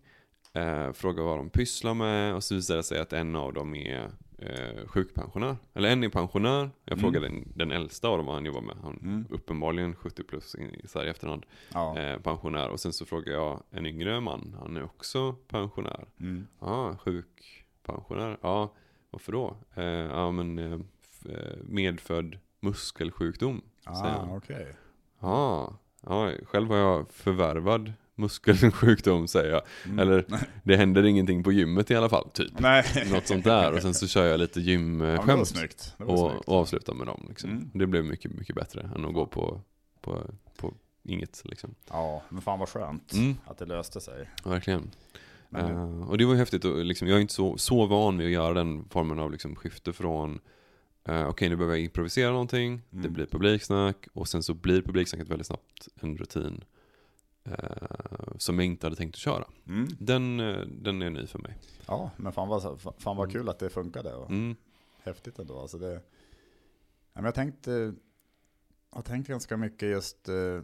[0.52, 3.74] eh, frågade vad de pysslar med och så visade det sig att en av dem
[3.74, 5.56] är eh, sjukpensionär.
[5.74, 7.00] Eller en är pensionär, jag Mm.
[7.00, 8.76] frågade den, den äldsta av dem vad han jobbar med.
[8.82, 9.26] Han Mm.
[9.30, 11.46] uppenbarligen 70 plus i, så här i efterhand.
[11.72, 11.98] Ja.
[11.98, 12.68] Eh, pensionär.
[12.68, 16.04] Och sen så frågade jag en yngre man, han är också pensionär.
[16.20, 16.46] Mm.
[16.60, 18.38] Ja, sjukpensionär.
[18.42, 18.72] Ja,
[19.10, 19.56] varför då?
[19.74, 23.62] Eh, ja, men eh, f- eh, medfödd muskelsjukdom.
[23.84, 24.76] Ah, okej.
[25.20, 29.62] Ja, ja, själv har jag förvärvad muskelsjukdom säger jag.
[29.84, 29.98] Mm.
[29.98, 30.24] Eller
[30.62, 32.58] det händer ingenting på gymmet i alla fall, typ.
[32.58, 32.84] Nej.
[33.12, 33.72] Något sånt där.
[33.72, 35.48] Och sen så kör jag lite Ja, gymskämt.
[35.48, 35.94] snyggt.
[35.98, 37.26] och, och avslutar med dem.
[37.28, 37.50] Liksom.
[37.50, 37.70] Mm.
[37.74, 39.60] Det blev mycket, mycket bättre än att gå på,
[40.00, 40.22] på,
[40.56, 41.42] på inget.
[41.44, 41.74] Liksom.
[41.90, 43.34] Ja, men fan vad skönt Mm.
[43.46, 44.30] att det löste sig.
[44.44, 44.90] Verkligen.
[45.48, 48.26] Men, Eh, och det var häftigt, och liksom, jag är inte så, så van vid
[48.26, 50.40] att göra den formen av liksom, skifte från
[51.08, 53.12] uh, Okej nu behöver jag improvisera någonting, det Mm.
[53.12, 56.64] blir publiksnack och sen så blir publiksnacket väldigt snabbt en rutin
[58.38, 59.44] som jag inte hade tänkt att köra.
[59.66, 59.88] mm.
[59.98, 61.58] Den, eh, den är ny för mig.
[61.86, 64.14] Ja, men fan vad, fan vad kul att det funkade.
[64.14, 64.56] Och Mm.
[65.02, 65.60] Häftigt ändå.
[65.60, 66.00] Alltså det,
[67.12, 67.70] jag tänkte,
[68.90, 70.62] jag har tänkt ganska mycket just, eh,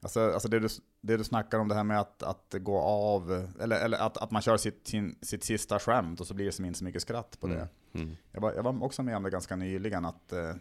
[0.00, 0.68] alltså, alltså det, du,
[1.00, 4.30] det du snackar om det här med att, att gå av, eller, eller att, att
[4.30, 7.02] man kör sitt, sin, sitt sista skämt och så blir det som inte så mycket
[7.02, 7.54] skratt på det.
[7.54, 7.68] Mm.
[8.06, 8.16] Mm.
[8.32, 10.54] Jag var, jag var också med om det ganska nyligen att, eh,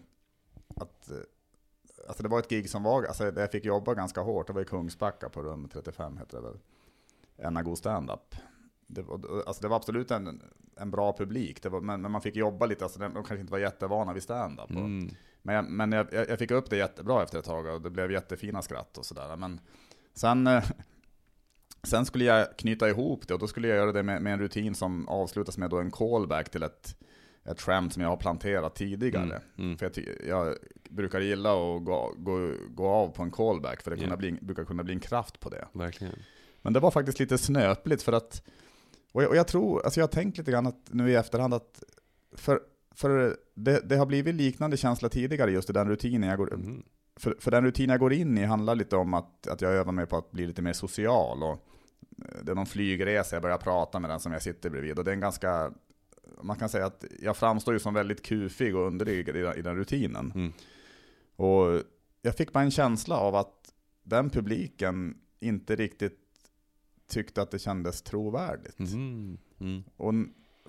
[0.76, 1.18] att eh,
[2.08, 4.62] alltså det var ett gig som var, alltså jag fick jobba ganska hårt, det var
[4.62, 6.58] i Kungsbacka på rum 35 hette det väl.
[7.38, 8.36] En god standup.
[8.88, 10.42] Det, var- alltså det var absolut en,
[10.76, 13.60] en bra publik, var, men, men man fick jobba lite, alltså de kanske inte var
[13.60, 14.70] jättevana vid standup.
[14.70, 15.10] Mm.
[15.42, 18.12] Men, jag, men jag, jag fick upp det jättebra efter ett tag och det blev
[18.12, 19.36] jättefina skratt och sådär.
[19.36, 19.60] Men
[20.14, 20.64] sen, eh,
[21.84, 24.40] sen skulle jag knyta ihop det och då skulle jag göra det med, med en
[24.40, 26.98] rutin som avslutas med en callback till ett,
[27.46, 29.24] ett skämt som jag har planterat tidigare.
[29.24, 29.42] Mm.
[29.58, 29.78] Mm.
[29.78, 30.56] För jag, jag
[30.90, 34.66] brukar gilla att gå, gå, gå av på en callback för det kunna bli, brukar
[34.66, 35.68] kunna bli en kraft på det.
[35.74, 36.16] Verkligen.
[36.62, 38.44] Men det var faktiskt lite snöpligt för att,
[39.12, 41.54] och jag, och jag tror, alltså jag har tänkt lite grann att nu i efterhand
[41.54, 41.84] att,
[42.36, 42.60] för,
[42.96, 46.84] för det, det har blivit liknande känsla tidigare just i den rutinen jag går, Mm.
[47.20, 49.92] för, för den rutin jag går in i handlar lite om att, att jag övar
[49.92, 51.44] mig på att bli lite mer social.
[51.44, 51.68] Och
[52.44, 55.00] det är någon flygresa, jag börjar prata med den som jag sitter bredvid.
[55.00, 55.72] Och det är en ganska,
[56.42, 59.62] man kan säga att jag framstår ju som väldigt kufig och underlig i, den- i
[59.62, 60.32] den rutinen.
[60.36, 60.54] Mm.
[61.36, 61.82] Och
[62.22, 66.20] jag fick bara en känsla av att den publiken inte riktigt
[67.10, 68.80] tyckte att det kändes trovärdigt.
[68.80, 69.38] Mm.
[69.60, 69.84] Mm.
[69.98, 70.14] Och,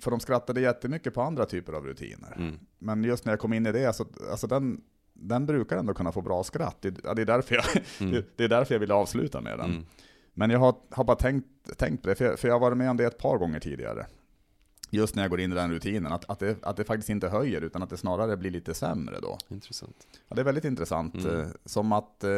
[0.02, 2.34] för de skrattade jättemycket på andra typer av rutiner.
[2.38, 2.58] Mm.
[2.78, 4.80] Men just när jag kom in i det, så, alltså den,
[5.12, 6.76] den brukar ändå kunna få bra skratt.
[6.80, 7.64] Det, det, är därför jag,
[8.08, 8.22] Mm.
[8.36, 9.70] det, är därför jag ville avsluta med den.
[9.70, 9.86] Mm.
[10.34, 11.46] Men jag har, har bara tänkt,
[11.78, 13.60] tänkt på det, för jag, för jag har varit med om det ett par gånger
[13.60, 14.06] tidigare.
[14.90, 17.28] Just när jag går in i den rutinen, att, att, det, att det faktiskt inte
[17.28, 19.38] höjer, utan att det snarare blir lite sämre då.
[19.48, 20.06] Intressant.
[20.28, 21.14] Ja, det är väldigt intressant.
[21.14, 21.40] Mm.
[21.40, 22.30] eh, Som att, eh,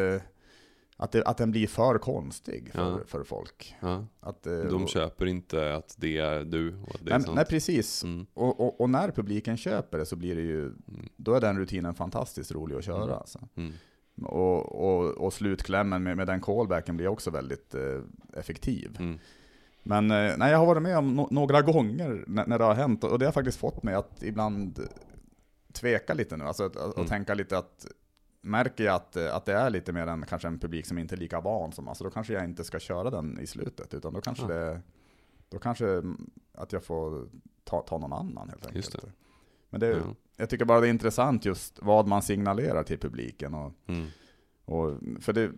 [0.96, 3.00] att, det, att den blir för konstig för, Ja.
[3.06, 3.74] för folk.
[3.80, 4.06] Ja.
[4.20, 7.22] Att, eh, De och- köper inte att det är du och att det är nej,
[7.22, 7.37] sånt.
[7.37, 8.04] nej, precis.
[8.04, 8.26] Mm.
[8.34, 11.08] Och, och, och när publiken köper det så blir det ju, Mm.
[11.16, 13.02] då är den rutinen fantastiskt rolig att köra.
[13.02, 13.14] Mm.
[13.14, 13.38] Alltså.
[13.56, 13.72] Mm.
[14.22, 18.00] Och, och, och slutklämmen med, med den callbacken blir också väldigt eh,
[18.37, 18.96] effektiv.
[19.88, 22.74] Men eh, nej, jag har varit med om no några gånger när, när det har
[22.74, 24.88] hänt, och det har faktiskt fått mig att ibland
[25.72, 27.03] tveka lite nu, alltså att, att, Mm.
[27.05, 27.87] och tänka lite att
[28.40, 31.16] Märker jag att, att det är lite mer en, kanske en publik som inte är
[31.16, 34.20] lika van som alltså då kanske jag inte ska köra den i slutet, utan då
[34.20, 34.48] kanske Ja.
[34.55, 34.81] det
[35.48, 37.29] Då kanske mm, att jag får
[37.64, 38.92] ta, ta någon annan helt enkelt.
[38.92, 39.12] Det.
[39.70, 40.14] Men det, Ja.
[40.37, 43.55] jag tycker bara det är intressant just vad man signalerar till publiken.
[43.55, 44.07] Och, Mm.
[44.64, 45.51] och, för, det,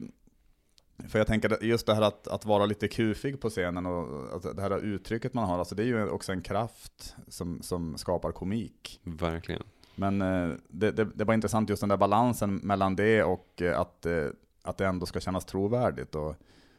[1.09, 4.57] för jag tänker just det här att, att vara lite kufig på scenen och att
[4.57, 8.33] det här uttrycket man har, alltså det är ju också en kraft som, som skapar
[8.33, 9.01] komik.
[9.05, 9.63] Verkligen.
[9.95, 13.81] Men eh, det, det, det var intressant just den där balansen mellan det och eh,
[13.81, 14.27] att, eh,
[14.63, 16.35] att det ändå ska kännas trovärdigt och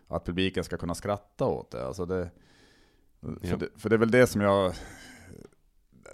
[0.07, 1.85] att publiken ska kunna skratta åt det.
[1.85, 2.29] Alltså det,
[3.21, 3.55] för, Ja.
[3.55, 4.73] det för det är väl det som jag...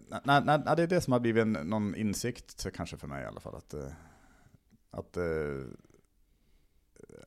[0.10, 3.24] Nej, nej, nej, det är det som har blivit en, någon insikt kanske för mig
[3.24, 3.56] i alla fall.
[3.56, 3.74] Att,
[4.92, 5.18] att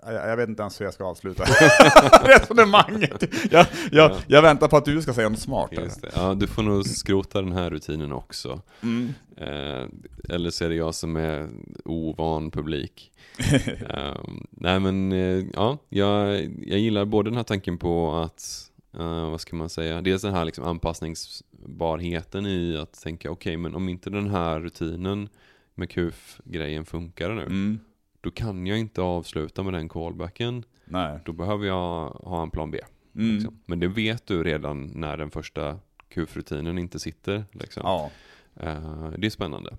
[0.02, 1.44] jag, jag vet inte ens hur jag ska avsluta
[2.24, 3.22] resonemanget.
[3.50, 4.16] Jag, jag, Ja.
[4.26, 5.70] jag väntar på att du ska säga något smart.
[6.14, 8.60] Ja, du får nog skrota den här rutinen också.
[8.82, 9.12] Mm.
[9.36, 9.88] Eh,
[10.34, 11.48] eller så är det jag som är
[11.84, 13.12] ovan publik.
[13.88, 16.34] Ehm, nej men, eh, ja, jag,
[16.66, 20.34] jag gillar både den här tanken på att, eh, vad ska man säga, dels den
[20.34, 25.28] här liksom anpassningsbarheten i att tänka, okej men om inte den här rutinen
[25.74, 27.78] med QF-grejen funkar nu, Mm.
[28.20, 30.64] Då kan jag inte avsluta med den callbacken.
[30.85, 31.18] Nej.
[31.24, 32.78] Då behöver jag ha en plan B.
[33.16, 33.35] Mm.
[33.35, 33.59] Liksom.
[33.66, 35.78] Men det vet du redan när den första
[36.09, 37.44] kufrutinen inte sitter.
[37.52, 37.83] Liksom.
[37.85, 38.11] Ja,
[38.56, 39.76] Eh, det är spännande.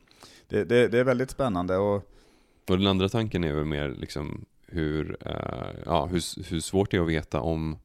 [0.47, 1.95] det, det, det är väldigt spännande och
[2.69, 6.97] Och den andra tanken är väl mer liksom hur, eh, ja, hur, hur svårt det
[6.97, 7.77] är att veta om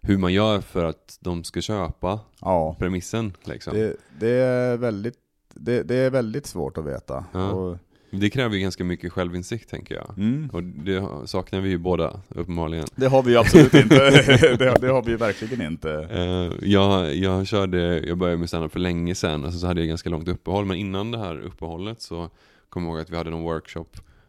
[0.00, 3.32] hur man gör för att de ska köpa ja, premissen.
[3.44, 3.74] Liksom.
[3.74, 5.18] det, det, är väldigt,
[5.54, 7.24] det, det är väldigt svårt att veta.
[7.32, 7.50] Ja.
[7.50, 7.78] Och,
[8.10, 10.18] Det kräver ju ganska mycket självinsikt tänker jag.
[10.18, 10.50] mm.
[10.52, 12.86] Och det saknar vi ju båda uppenbarligen.
[12.94, 14.10] Det har vi ju absolut inte.
[14.58, 16.08] det, det har vi ju verkligen inte.
[16.10, 19.88] Eh, jag, jag körde, jag började med standup för länge sedan, och så hade jag
[19.88, 22.30] ganska långt uppehåll, men innan det här uppehållet så
[22.68, 23.86] kom jag ihåg att vi hade någon workshop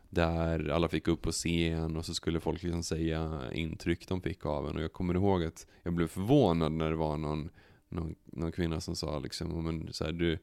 [0.09, 4.45] där alla fick upp på scen och så skulle folk liksom säga intryck de fick
[4.45, 7.49] av en och jag kommer ihåg att jag blev förvånad när det var någon,
[7.89, 10.37] någon, någon kvinna som sa liksom, "Ja, men, så här, du,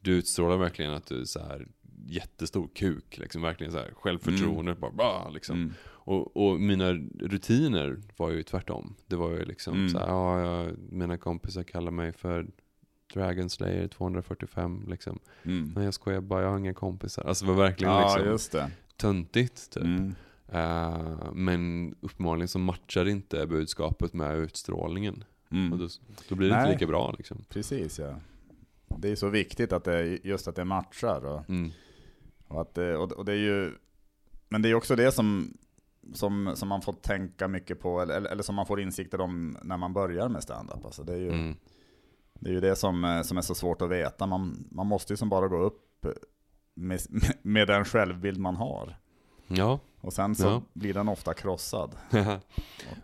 [0.00, 1.66] du utstrålar verkligen att du så här
[2.06, 5.56] jättestor kuk, liksom verkligen så här självförtroende, bara, bara liksom.
[5.56, 5.72] Mm.
[6.04, 8.94] Och, och mina rutiner var ju tvärtom.
[9.06, 9.88] Det var ju liksom Mm.
[9.88, 12.46] så här, ja, jag, mina kompisar kallar mig för
[13.14, 15.18] Dragon Slayer 245 liksom.
[15.42, 15.72] Mm.
[15.76, 17.24] Nej jag skojar bara, jag har inga kompisar.
[17.24, 18.70] Alltså det var verkligen Ja, liksom just det.
[18.96, 19.82] töntigt typ.
[19.84, 20.14] Mm.
[20.48, 25.24] Eh, men uppenbarligen så matchar inte budskapet med utstrålningen.
[25.48, 25.78] Och Mm.
[25.78, 25.88] då,
[26.28, 26.72] då blir det inte Nej.
[26.72, 27.44] lika bra liksom.
[27.48, 28.20] Precis ja.
[28.98, 31.24] Det är så viktigt att det, just att det matchar.
[31.26, 31.70] Och, Mm.
[32.54, 33.72] Och, att det, och, och det är ju,
[34.48, 35.56] men det är också det som,
[36.14, 39.76] som, som man får tänka mycket på, eller, eller som man får insikter om när
[39.76, 40.84] man börjar med stand-up.
[40.84, 41.56] Alltså det, är ju, Mm.
[42.40, 44.26] det är ju det som, eh, som är så svårt att veta.
[44.26, 46.06] Man, man måste ju som bara gå upp
[46.74, 47.00] med,
[47.42, 48.96] med den självbild man har.
[49.46, 50.62] Ja, Och sen så Ja.
[50.72, 51.96] blir den ofta krossad.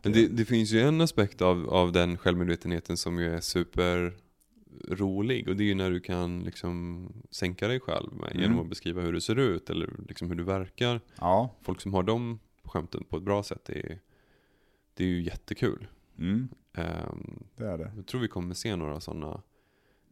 [0.02, 3.40] Men det, det finns ju en aspekt av, av den självmedvetenheten som ju är
[4.82, 8.42] superrolig och det är ju när du kan liksom sänka dig själv med, Mm.
[8.42, 11.00] genom att beskriva hur du ser ut eller liksom hur du verkar.
[11.20, 11.54] Ja.
[11.62, 14.00] Folk som har de skämten på ett bra sätt, det är,
[14.94, 15.86] det är ju jättekul.
[16.18, 17.92] Mm, Ehm, det är det.
[17.96, 19.42] jag tror vi kommer se några sådana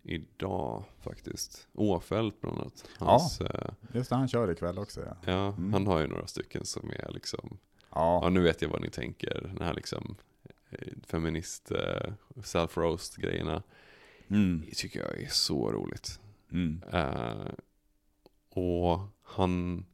[0.03, 1.69] idag faktiskt.
[1.75, 2.89] Åfält bland annat.
[2.99, 5.17] Hans, eh, Just det, han kör ikväll också ja.
[5.33, 5.73] ja, Mm.
[5.73, 7.59] han har ju några stycken som är liksom
[7.95, 9.41] Ja, Ja, nu vet jag vad ni tänker.
[9.55, 10.17] Den här liksom
[10.71, 13.63] eh, feminist eh, self-roast grejerna.
[14.31, 16.21] Mm, Det tycker jag är så roligt.
[16.53, 17.53] mm, Eh,
[18.51, 19.85] och han,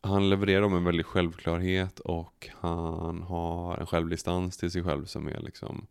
[0.00, 5.26] han levererar med en väldig självklarhet och han har en självdistans till sig själv som
[5.28, 5.86] är liksom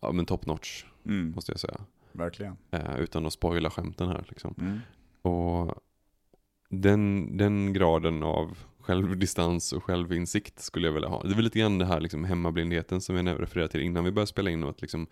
[0.00, 1.80] ja, men top notch mm, måste jag säga.
[2.12, 2.56] verkligen.
[2.70, 4.54] Eh, utan att spoila skämten här liksom.
[4.58, 4.80] Mm,
[5.22, 5.74] Och
[6.68, 11.22] den, den graden av självdistans och självinsikt skulle jag vilja ha.
[11.22, 14.10] Det är väl lite grann det här liksom hemmablindheten som jag refererade till innan vi
[14.12, 14.64] började spela in.
[14.64, 15.06] och Att liksom,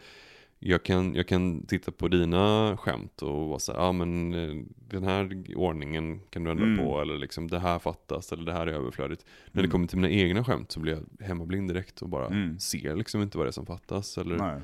[0.65, 4.65] jag, kan, jag kan titta på dina skämt och vara såhär, ja ah, men eh,
[4.89, 6.79] den här ordningen kan du ändra Mm.
[6.79, 7.01] på.
[7.01, 9.27] Eller liksom det här fattas eller det här är överflödigt.
[9.53, 9.71] När det Mm.
[9.71, 12.59] kommer till mina egna skämt så blir jag hemmablind direkt och bara Mm.
[12.59, 14.19] ser liksom inte vad det är som fattas.
[14.19, 14.61] Eller nej.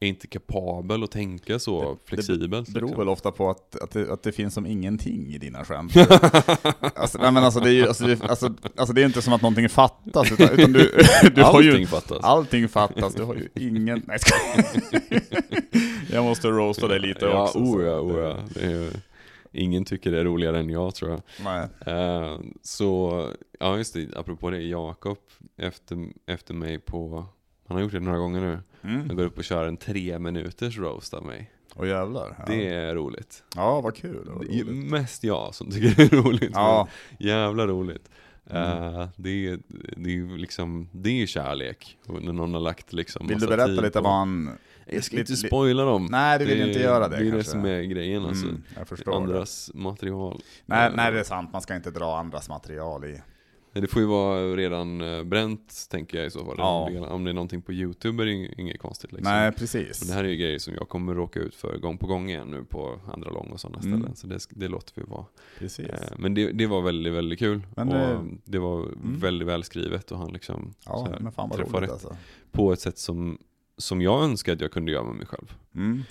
[0.00, 2.66] Är inte kapabel att tänka så Det- flexibelt.
[2.66, 2.98] Det beror liksom.
[2.98, 5.96] väl ofta på att, att, det, att det finns som ingenting i dina skämt.
[6.94, 9.32] alltså, nej, men alltså, det är ju, alltså, det, alltså, alltså det är inte som
[9.32, 10.98] att någonting fattas, utan, utan du,
[11.34, 11.70] du har ju...
[11.70, 12.24] Allting fattas.
[12.24, 14.02] Allting fattas, du har ju ingen...
[14.06, 14.34] Nej, ska...
[16.12, 17.58] Jag måste roasta dig lite ja, också.
[17.58, 18.38] Oh ja, oh ja.
[18.62, 18.90] Ju-
[19.52, 21.20] ingen tycker det är roligare än jag tror jag.
[21.44, 21.68] Nej.
[21.96, 23.22] Eh, så,
[23.60, 25.18] ja just det, apropå det, Jakob
[25.56, 27.24] efter, efter mig på,
[27.68, 28.58] han har gjort det några gånger nu.
[28.82, 29.06] Mm.
[29.06, 31.50] Han går upp och kör en tre minuters roast av mig.
[31.74, 32.34] Och jävlar.
[32.38, 32.44] Ja.
[32.52, 33.42] Det är roligt.
[33.56, 34.24] ja, vad kul.
[34.30, 36.50] Vad Det är mest jag som tycker det är roligt.
[36.54, 38.10] Ja, Jävla roligt.
[38.50, 38.94] Mm.
[38.94, 39.58] Eh, det, är,
[39.96, 41.98] det är liksom, det är ju kärlek.
[42.06, 44.50] När någon har lagt liksom vill du berätta lite på- vad han...
[44.86, 46.08] Jag ska lite- inte spoila dem.
[46.10, 47.50] Nej, du vill inte göra det Det är det kanske.
[47.50, 48.46] som är grejen alltså.
[48.46, 49.16] Mm, förstår det.
[49.16, 50.40] Andras material.
[50.66, 51.52] Nej, Eh, nej, det är sant.
[51.52, 53.20] Man ska inte dra andras material i.
[53.80, 56.54] Det får ju vara redan eh, bränt, tänker jag i så fall.
[56.58, 56.90] Ja.
[57.08, 59.12] Om det- är någonting på YouTube är det inget konstigt.
[59.12, 59.32] Liksom.
[59.32, 60.00] Nej, Men precis.
[60.00, 62.50] det här är ju grejer som jag kommer råka ut för gång på gång igen
[62.50, 63.98] nu på andra lång och sådana Mm.
[64.00, 64.16] ställen.
[64.16, 65.24] Så det, det låter vi vara.
[65.58, 65.86] Precis.
[65.86, 67.62] Eh, Men det, det var väldigt, väldigt kul.
[67.76, 68.88] Men och det- det var
[69.20, 72.16] väldigt välskrivet och han liksom Ja, här, men fan vad träffade roligt alltså.
[72.52, 73.38] på ett sätt som,
[73.78, 75.54] som jag önskar att jag kunde göra med mig själv.
[75.74, 76.02] Mm.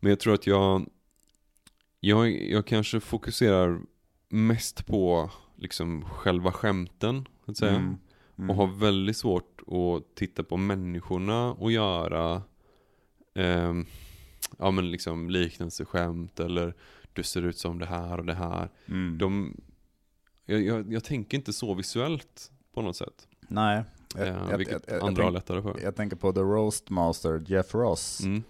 [0.00, 0.86] Men jag tror att jag,
[2.00, 3.80] jag, jag kanske fokuserar
[4.28, 5.30] mest på
[5.62, 7.74] liksom själva skämten, så att säga.
[7.76, 7.96] Mm.
[8.38, 8.50] Mm.
[8.50, 12.42] Och har väldigt svårt att titta på människorna och göra
[13.34, 13.86] ehm,
[14.58, 16.74] ja, men liksom liknelseskämt eller
[17.12, 18.68] du ser ut som det här och det här.
[18.86, 19.18] Mm.
[19.18, 19.56] De,
[20.46, 23.28] jag, jag, jag tänker inte så visuellt på något sätt.
[23.48, 23.84] Nej.
[24.14, 25.80] Jag, Eh, jag, vilket jag, andra har lättare för.
[25.82, 28.20] jag tänker på The Roast Master, Jeff Ross.
[28.20, 28.42] Mm,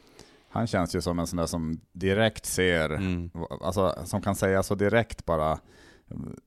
[0.48, 4.62] Han känns ju som en sån där som direkt ser, mm, alltså som kan säga
[4.62, 5.58] så direkt bara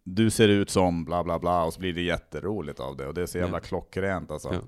[0.04, 3.14] du ser ut som bla bla bla och så blir det jätteroligt av det och
[3.14, 3.62] det är så jävla Ja.
[3.62, 4.54] klockrent alltså.
[4.54, 4.60] Ja.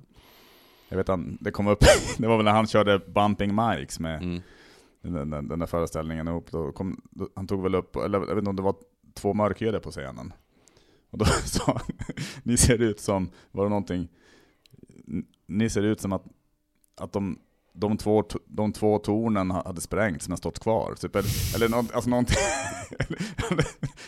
[0.90, 1.80] jag vet han, det kom upp,
[2.18, 4.42] det var väl när han körde Bumping Mics med Mm.
[5.02, 6.52] den, den, den där föreställningen ihop.
[6.52, 8.76] Då kom, då, han tog väl upp, eller jag vet inte om det var
[9.14, 10.34] två mörkhyade på scenen.
[11.10, 11.96] Och då sa han,
[12.44, 14.08] ni ser ut som, var det någonting,
[15.46, 16.24] ni ser ut som att,
[16.98, 17.40] att de,
[17.78, 20.96] de, två, de två tornen hade sprängts men stått kvar.
[20.96, 22.38] Typ, eller, eller något, alltså någonting.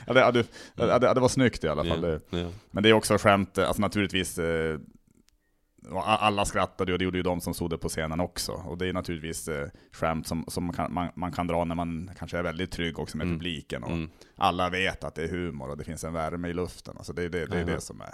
[0.08, 0.32] ja, det,
[0.76, 2.20] det, det, det var snyggt i alla fall.
[2.30, 2.50] Ja, ja.
[2.72, 4.80] men det är också skämt, alltså naturligtvis, eh,
[6.04, 8.52] alla skrattade och det gjorde ju de som stod där på scenen också.
[8.52, 11.76] Och det är naturligtvis eh, skämt som, som man, kan, man, man kan dra när
[11.76, 13.38] man kanske är väldigt trygg också med Mm.
[13.40, 13.84] publiken.
[13.84, 14.10] Och Mm.
[14.36, 16.98] alla vet att det är humor och det finns en värme i luften.
[16.98, 18.14] Alltså det, är det, det är det som är.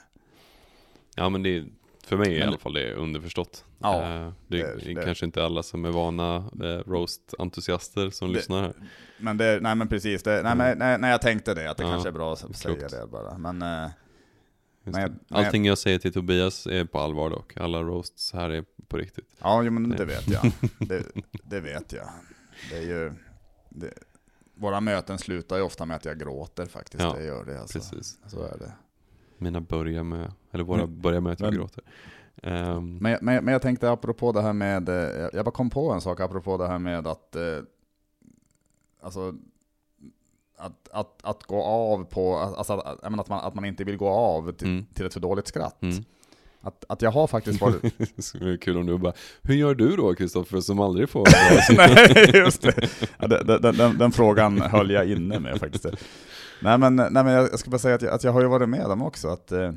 [1.16, 1.64] ja men det
[2.06, 3.66] för mig i Men- alla fall det är underförstått.
[3.80, 8.28] Ja, Eh, det, det- är det- kanske inte alla som är vana eh, roast-entusiaster som
[8.28, 8.74] Det- lyssnar här.
[9.18, 10.78] Men det, nej men precis, det, nej, Mm.
[10.78, 12.92] men, nej, jag tänkte det, att det Ja, kanske är bra att säga klokt.
[12.92, 13.38] det bara.
[13.38, 13.90] Men eh,
[14.84, 14.92] det.
[14.92, 15.12] nej.
[15.30, 17.58] Allting jag säger till Tobias är på allvar dock.
[17.58, 19.30] Alla roasts här är på riktigt.
[19.42, 20.52] ja, men det vet jag.
[21.44, 22.10] Det, vet jag.
[22.70, 23.14] Det är ju,
[24.58, 27.04] våra möten slutar ju ofta med att jag gråter faktiskt.
[27.04, 27.80] Ja, det gör det alltså.
[27.80, 28.18] Precis.
[28.28, 28.72] Så är det.
[29.38, 31.84] Mina börjar med, eller våra Men- börjar med att jag men- gråter.
[32.44, 35.92] Ehm, Men, men, men jag tänkte apropå det här med, eh, jag- bara kom på
[35.92, 37.42] en sak apropå det här med att, eh,
[39.02, 39.34] alltså,
[40.58, 44.08] att, att, att gå av på, alltså att, att, man, att man inte vill gå
[44.10, 44.86] av till, Mm.
[44.94, 45.82] till ett för dåligt skratt.
[45.82, 46.04] mm.
[46.62, 47.82] Att, att jag har faktiskt varit,
[48.16, 51.28] Det skulle vara kul om du bara, hur gör du då Kristoffer som aldrig får
[51.78, 52.90] nej just det.
[53.20, 55.86] Ja, den, den, den, den frågan höll jag inne med faktiskt.
[56.62, 58.70] Nej men, nej, men jag ska bara säga att jag, att jag har ju varit
[58.70, 59.74] med om också, att, eh,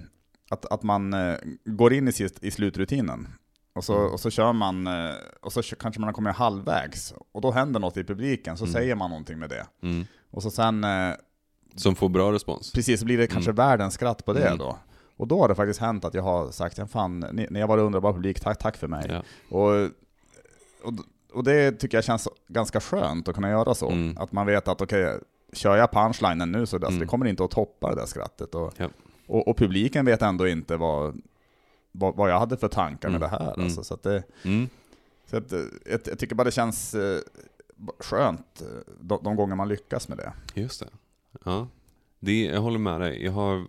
[0.51, 3.29] att, att man eh, går in i, sist, i slutrutinen.
[3.75, 4.13] Och så, Mm.
[4.13, 5.11] och så kör man, eh,
[5.41, 8.73] och så kanske man har kommit halvvägs, och då händer något i publiken, så Mm.
[8.73, 9.67] säger man någonting med det.
[9.83, 10.05] mm.
[10.31, 10.87] Och så sen,
[11.77, 12.73] Som får bra respons.
[12.73, 14.59] precis, så blir det kanske världens skratt på det Mm.
[14.59, 14.79] då.
[15.17, 17.69] Och då har det faktiskt hänt att jag har sagt, ja, fan, ni, ni har
[17.69, 19.07] varit underbar publik, tack, tack för mig.
[19.09, 19.23] Ja.
[19.57, 19.71] Och,
[20.85, 20.95] och,
[21.33, 23.91] och det tycker jag känns ganska skönt att kunna göra så.
[23.91, 24.19] Mm.
[24.19, 25.19] Att man vet att okej,
[25.53, 27.01] kör jag punchlinen nu så alltså, Mm.
[27.01, 28.55] det kommer inte att toppa det där skrattet.
[28.55, 28.89] Och, Ja.
[29.27, 31.21] och, och publiken vet ändå inte vad,
[31.93, 33.31] vad, vad jag hade för tankar med Mm.
[33.31, 33.53] det här.
[33.55, 33.65] Mm.
[33.65, 34.69] Alltså, så att det, Mm.
[35.27, 37.21] så att, eh, jag, jag tycker bara det känns eh,
[37.99, 40.33] skönt eh, de, de gånger man lyckas med det.
[40.55, 40.89] Just det.
[41.45, 41.69] Ja.
[42.21, 42.45] det.
[42.45, 43.25] Jag håller med dig.
[43.25, 43.67] Jag har,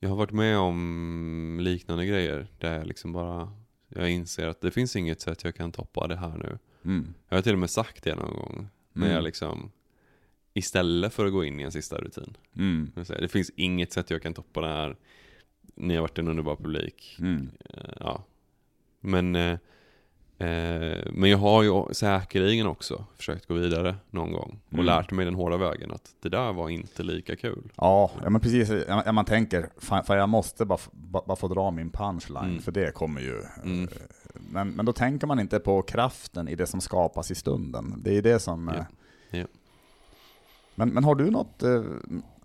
[0.00, 2.46] jag har varit med om liknande grejer.
[2.58, 3.52] Där jag liksom bara,
[3.88, 6.58] jag inser att det finns inget sätt jag kan toppa det här nu.
[6.84, 7.14] Mm.
[7.28, 8.68] Jag har till och med sagt det någon gång.
[8.92, 9.14] När Mm.
[9.14, 9.70] jag liksom,
[10.58, 12.36] istället för att gå in i en sista rutin.
[12.56, 12.90] Mm.
[13.08, 14.96] Det finns inget sätt jag kan toppa det här.
[15.74, 17.16] Ni har varit en underbar publik.
[17.18, 17.50] Mm.
[17.64, 18.24] Eh, Ja.
[19.00, 19.50] Men, eh,
[20.38, 24.60] eh, men jag har ju säkerligen också försökt gå vidare någon gång.
[24.66, 24.86] Och Mm.
[24.86, 27.72] lärt mig den hårda vägen att det där var inte lika kul.
[27.76, 28.70] Ja, ja, men precis.
[28.88, 30.78] Ja, man tänker, fan, fan jag måste bara,
[31.26, 32.62] bara, få dra min punchline, Mm.
[32.62, 33.42] för det kommer ju.
[33.64, 33.82] Mm.
[33.82, 33.88] eh,
[34.50, 37.94] Men, men då tänker man inte på kraften i det som skapas i stunden.
[37.98, 38.68] Det är det som...
[38.68, 38.84] Eh,
[39.30, 39.44] Ja.
[40.78, 41.84] Men, men har du något, eh,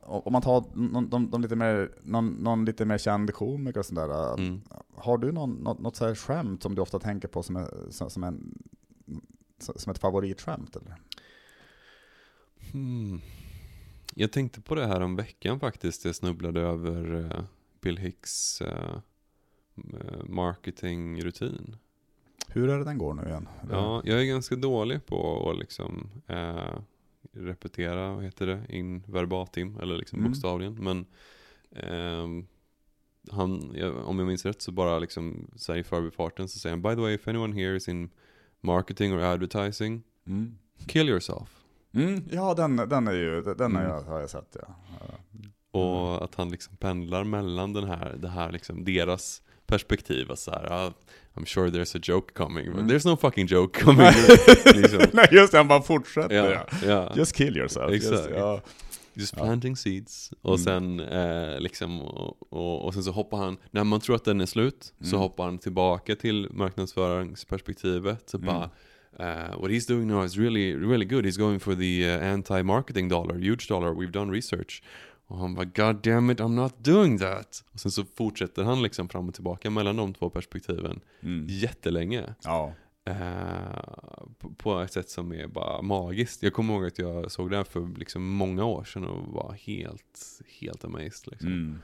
[0.02, 3.86] om man tar någon, de, de lite mer, någon, någon lite mer känd komiker och
[3.86, 4.62] sådär, Mm.
[4.96, 7.68] har du någon, något, något så här skämt som du ofta tänker på som, är,
[7.90, 8.58] som, som, en,
[9.58, 10.76] som ett favoritskämt?
[10.76, 10.96] Eller?
[12.72, 13.22] Hmm.
[14.16, 16.06] Jag tänkte på det här om veckan faktiskt.
[16.06, 17.44] Jag snubblade över eh,
[17.82, 18.98] Bill Hicks eh,
[20.26, 21.76] marketingrutin.
[22.48, 23.48] Hur är det den går nu igen?
[23.70, 26.80] Ja, jag är ganska dålig på att liksom eh,
[27.32, 30.32] repetera, vad heter det, in verbatim, eller liksom Mm.
[30.32, 30.74] bokstavligen.
[30.74, 31.06] Men
[31.76, 32.48] ehm,
[33.32, 36.82] han, om jag minns rätt så bara liksom så här i förbifarten så säger han
[36.82, 38.10] By the way, if anyone here is in
[38.62, 40.58] marketing or advertising, Mm.
[40.88, 41.60] kill yourself.
[41.94, 43.94] Mm, ja, den, den är ju, den har Mm.
[43.94, 44.76] jag, har jag sett ja.
[45.80, 50.28] Och att han liksom pendlar mellan den här, det här liksom deras perspektiv.
[50.36, 50.94] Så här, ah,
[51.36, 52.88] I'm sure there's a joke coming, but Mm.
[52.90, 54.06] there's no fucking joke coming.
[54.82, 55.00] liksom.
[55.14, 57.12] Nej just det, han bara fortsätter ja, ja.
[57.16, 57.92] Just kill yourself.
[57.92, 58.34] Just, Exakt.
[59.16, 59.44] Just Ja.
[59.44, 60.32] planting seeds.
[60.42, 60.64] Och Mm.
[60.64, 64.42] sen eh, liksom, och, och, och sen så hoppar han, när man tror att den
[64.42, 65.20] är slut, så Mm.
[65.20, 66.48] hoppar han tillbaka till
[67.18, 68.30] marknadsföringsperspektivet.
[68.30, 68.48] Så Mm.
[68.48, 68.70] bara,
[69.20, 71.26] eh, what he's doing now is really, really good.
[71.26, 74.82] He's going for the uh, anti-marketing dollar, huge dollar, we've done research.
[75.34, 77.64] Och han bara, God damn it, I'm not doing that.
[77.74, 81.46] Och sen så fortsätter han liksom fram och tillbaka mellan de två perspektiven Mm.
[81.50, 82.36] jättelänge.
[82.44, 82.74] ja.
[83.06, 83.16] Eh,
[84.40, 86.44] på, på ett sätt som är bara magiskt.
[86.44, 89.54] Jag kommer ihåg att jag såg det här för liksom många år sedan och var
[89.54, 91.28] helt, helt amazed.
[91.32, 91.48] Liksom.
[91.48, 91.80] Mm.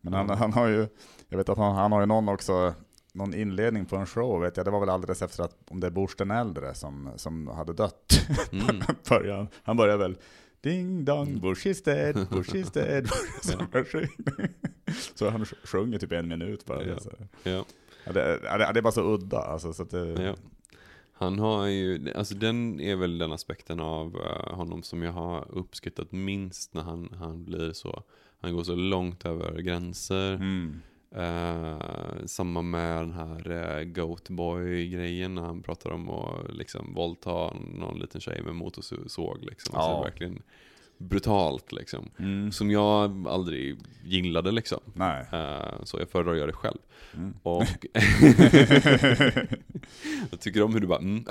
[0.00, 0.88] Men han, han har ju,
[1.28, 2.74] jag vet att han, han har ju någon också,
[3.12, 5.86] någon inledning på en show vet jag, det var väl alldeles efter att, om det
[5.86, 8.12] är Bush den äldre som, som hade dött.
[8.52, 9.46] Mm.
[9.62, 10.16] Han börjar väl
[10.60, 13.08] Ding dong, Bush is dead, Bush is dead.
[15.14, 15.98] så, han sjunger.
[15.98, 16.84] typ en minut bara.
[16.84, 16.98] Ja.
[17.00, 17.10] Så.
[17.42, 17.64] Ja.
[18.04, 20.34] Ja, det, det det är bara så udda alltså, så det, Ja.
[21.12, 25.46] Han har ju, alltså den är väl den aspekten av eh, honom som jag har
[25.50, 28.02] uppskattat minst när han, han blir så,
[28.40, 30.34] han går så långt över gränser.
[30.34, 30.80] Mm.
[31.10, 31.78] Eh,
[32.26, 38.20] samma med den här uh, Goatboy-grejen när han pratar om att liksom våldta någon liten
[38.20, 39.72] tjej med motorsåg liksom.
[39.74, 39.80] Ja.
[39.80, 40.42] Alltså verkligen
[40.98, 42.10] brutalt liksom.
[42.18, 42.52] Mm.
[42.52, 44.80] Som jag aldrig gillade liksom.
[45.00, 46.78] Eh, så jag föredrar att göra det själv.
[47.14, 47.34] Mm.
[47.42, 47.62] Och
[50.30, 51.24] jag tycker om hur du bara mm.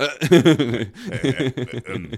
[1.86, 2.10] Mm.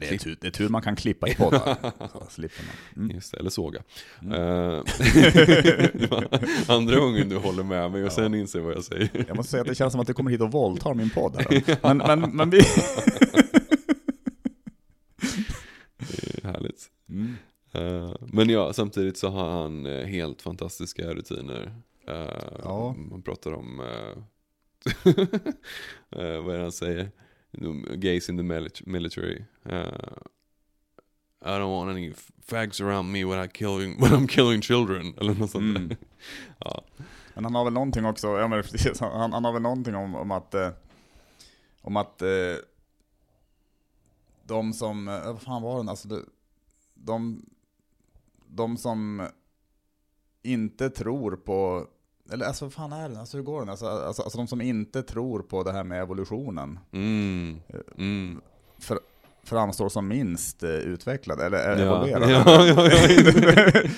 [0.00, 1.76] Det är, tur, det är tur man kan klippa i poddar.
[2.12, 3.04] Så slipper man.
[3.04, 3.16] Mm.
[3.16, 3.82] Just det, eller såga.
[5.92, 6.28] Det var
[6.76, 9.08] Andra gången du håller med mig och sen inser vad jag säger.
[9.28, 11.36] Jag måste säga att det känns som att du kommer hit och våldtar min podd
[11.36, 11.94] här.
[11.94, 12.60] Men, men, men vi...
[16.00, 16.90] Det är härligt.
[17.08, 17.34] Mm.
[17.72, 21.74] Eh, men ja, samtidigt så har han eh, helt fantastiska rutiner.
[22.06, 22.94] Eh, Ja.
[22.98, 24.22] Man pratar om, eh,
[26.10, 27.10] vad är det han säger?
[27.96, 29.42] Gays in the mili- military.
[31.42, 32.12] I don't want any
[32.46, 35.14] fags around me when, I killing, when I'm killing children.
[35.20, 35.96] Eller något sånt Mm.
[36.58, 36.84] Ja.
[37.34, 40.14] Men han har väl någonting också, ja men precis, han, han har väl någonting om,
[40.14, 40.54] om att,
[41.82, 42.22] om att
[44.50, 46.24] de som, eh, vad fan var den, alltså det,
[46.94, 47.42] de,
[48.46, 49.28] de som
[50.42, 51.86] inte tror på,
[52.32, 53.68] eller alltså vad fan är den, alltså hur går den?
[53.68, 57.60] Alltså, alltså, alltså de som inte tror på det här med evolutionen Mm.
[57.96, 58.40] Mm.
[58.78, 59.00] för,
[59.44, 61.84] framstår som minst eh, utvecklade, eller är Ja.
[61.84, 62.30] evolverade.
[62.32, 63.82] Ja, ja, ja.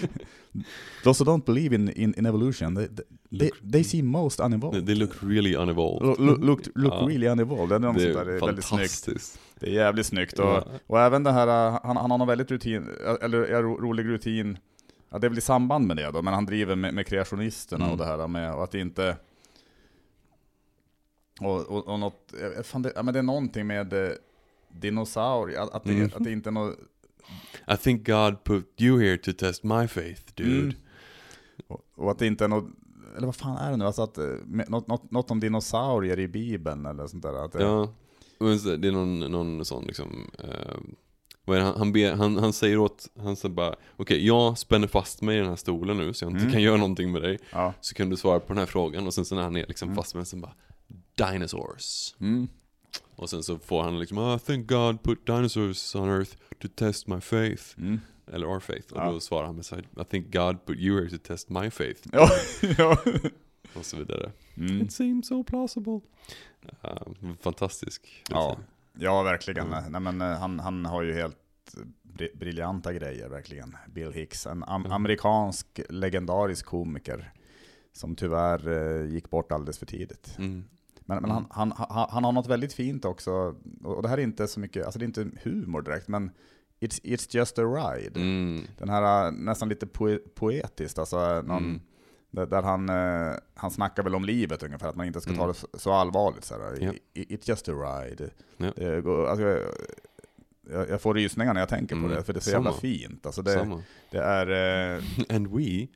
[1.05, 2.89] Those who don't believe in, in, in evolution, they,
[3.39, 4.87] they, they seem most unevolved.
[4.87, 6.07] They look really unevolved.
[6.07, 7.07] Look, look, look, look Ja.
[7.09, 7.81] really unevolved.
[7.83, 9.39] Det är, Det är väldigt snyggt.
[9.61, 10.39] Det är jävligt snyggt.
[10.39, 10.65] Och, Ja.
[10.87, 12.87] och även det här, uh, han, han har någon väldigt rutin,
[13.23, 14.59] eller ro, rolig rutin,
[15.11, 17.85] ja, det är väl i samband med det då, men han driver med, med kreationisterna
[17.85, 17.93] Mm.
[17.93, 19.17] och det här med och att det inte...
[21.41, 23.93] Och, och, och något, eh, fan det, ja, men det är någonting med
[24.73, 26.11] dinosaurier, att, att, det, Mm.
[26.15, 26.77] att det inte är något...
[27.75, 30.51] I think God put you here to test my faith, dude.
[30.61, 30.75] Mm.
[31.67, 32.65] Och, och att det inte är något,
[33.17, 33.85] eller vad fan är det nu?
[33.85, 37.45] Alltså att, eh, med, något, något, något om dinosaurier i bibeln eller sånt där.
[37.45, 37.93] Att det, Ja,
[38.79, 40.77] det är någon, någon sån liksom, eh,
[41.45, 44.59] vad är det, han, han, ber, han, han säger åt, han säger bara, okej jag
[44.59, 46.53] spänner fast mig i den här stolen nu så jag inte Mm.
[46.53, 47.39] kan göra någonting med dig.
[47.53, 47.75] ja.
[47.81, 49.89] Så kan du svara på den här frågan och sen så när han är liksom
[49.89, 49.97] Mm.
[49.97, 50.55] fast med den så bara,
[51.15, 52.15] dinosaurs.
[52.21, 52.49] Mm.
[53.17, 56.69] Och sen så får han liksom, oh, I think God put dinosaurs on earth to
[56.75, 57.63] test my faith.
[57.79, 58.01] Mm.
[58.33, 58.93] Eller our faith.
[58.93, 59.11] Och Ja.
[59.11, 62.01] då svarar han med så I think God put you here to test my faith.
[62.13, 62.29] Ja,
[62.79, 62.97] ja.
[63.75, 64.33] Och så vidare.
[64.57, 64.81] Mm.
[64.83, 66.01] It seems so plausible.
[66.85, 68.23] Uh, fantastisk.
[68.29, 68.59] Ja.
[68.99, 69.67] Ja, verkligen.
[69.73, 69.93] Mm.
[69.93, 71.37] Nej, men, eh, han, han har ju helt
[72.03, 73.77] bri- briljanta grejer, verkligen.
[73.89, 77.33] Bill Hicks, en am amerikansk legendarisk komiker.
[77.93, 80.35] Som tyvärr eh, gick bort alldeles för tidigt.
[80.39, 80.65] Mm.
[81.07, 84.23] Men, men han, han, han, han har något väldigt fint också, och det här är
[84.23, 86.31] inte så mycket, alltså det är inte humor direkt, men
[86.81, 88.21] it's, it's just a ride.
[88.21, 88.63] Mm.
[88.79, 91.81] Den här eh, nästan lite poe poetiskt, alltså eh, någon, Mm.
[92.31, 95.43] där, där han, eh, han snackar väl om livet ungefär, att man inte ska ta
[95.45, 95.55] Mm.
[95.73, 96.45] det så, allvarligt.
[96.45, 96.95] Så här.
[97.15, 98.31] I- It's just a ride.
[98.77, 99.45] Det går, alltså,
[100.71, 102.71] jag, jag, får rysningar när jag tänker på Mm, det, för det är så jävla
[102.71, 102.81] samma.
[102.81, 103.27] fint.
[103.27, 103.79] Alltså det,
[104.11, 104.95] det är...
[104.97, 105.03] Eh,
[105.37, 105.87] And we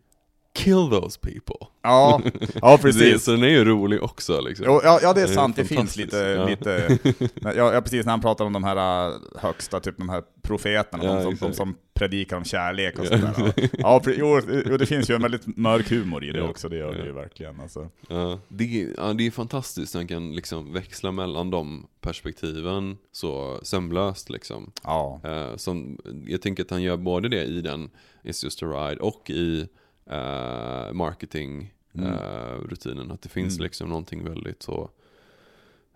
[0.56, 1.66] kill those people.
[1.82, 2.20] ja,
[2.62, 3.24] ja, Det, precis.
[3.24, 4.66] så den är ju rolig också liksom.
[4.68, 5.56] Jo, ja, ja, det är Det är sant.
[5.56, 6.46] Det finns lite, ja.
[6.46, 6.98] lite
[7.42, 11.04] ja, ja, precis när han pratar om de här äh, högsta, typ de här profeterna,
[11.04, 13.32] Ja, de, som, de som predikar om kärlek och sådär.
[13.78, 16.94] Ja, pre- jo, det finns ju en väldigt mörk humor i det också, det gör
[16.94, 17.60] det ju verkligen.
[17.60, 17.88] Alltså.
[18.08, 22.96] Ja, det, är- ja, det är fantastiskt när han kan liksom växla mellan de perspektiven
[23.12, 24.72] så sömlöst liksom.
[24.82, 27.90] Ja, Eh, som, jag tänker att han gör både det i den
[28.24, 29.68] It's just a ride och i
[30.10, 32.12] uh, marketing Mm.
[32.12, 33.10] eh, rutinen.
[33.10, 33.62] Att det finns Mm.
[33.64, 34.90] liksom någonting väldigt så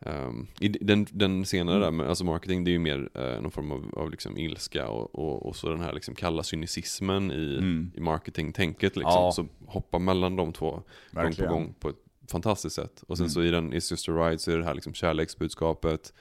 [0.00, 1.82] ehm, i den, den senare Mm.
[1.84, 4.88] där, med, alltså marketing det är ju mer eh, någon form av, av liksom ilska
[4.88, 7.90] och, och, och så den här liksom kalla cynicismen i, Mm.
[7.94, 9.12] i marketingtänket liksom.
[9.22, 9.32] Ja.
[9.32, 10.82] Så hoppa mellan de två gång
[11.12, 11.52] på verkligen.
[11.52, 11.96] gång på ett
[12.30, 13.04] fantastiskt sätt.
[13.08, 13.30] Och sen Mm.
[13.30, 16.12] så i den It's just a ride så är det här liksom kärleksbudskapet,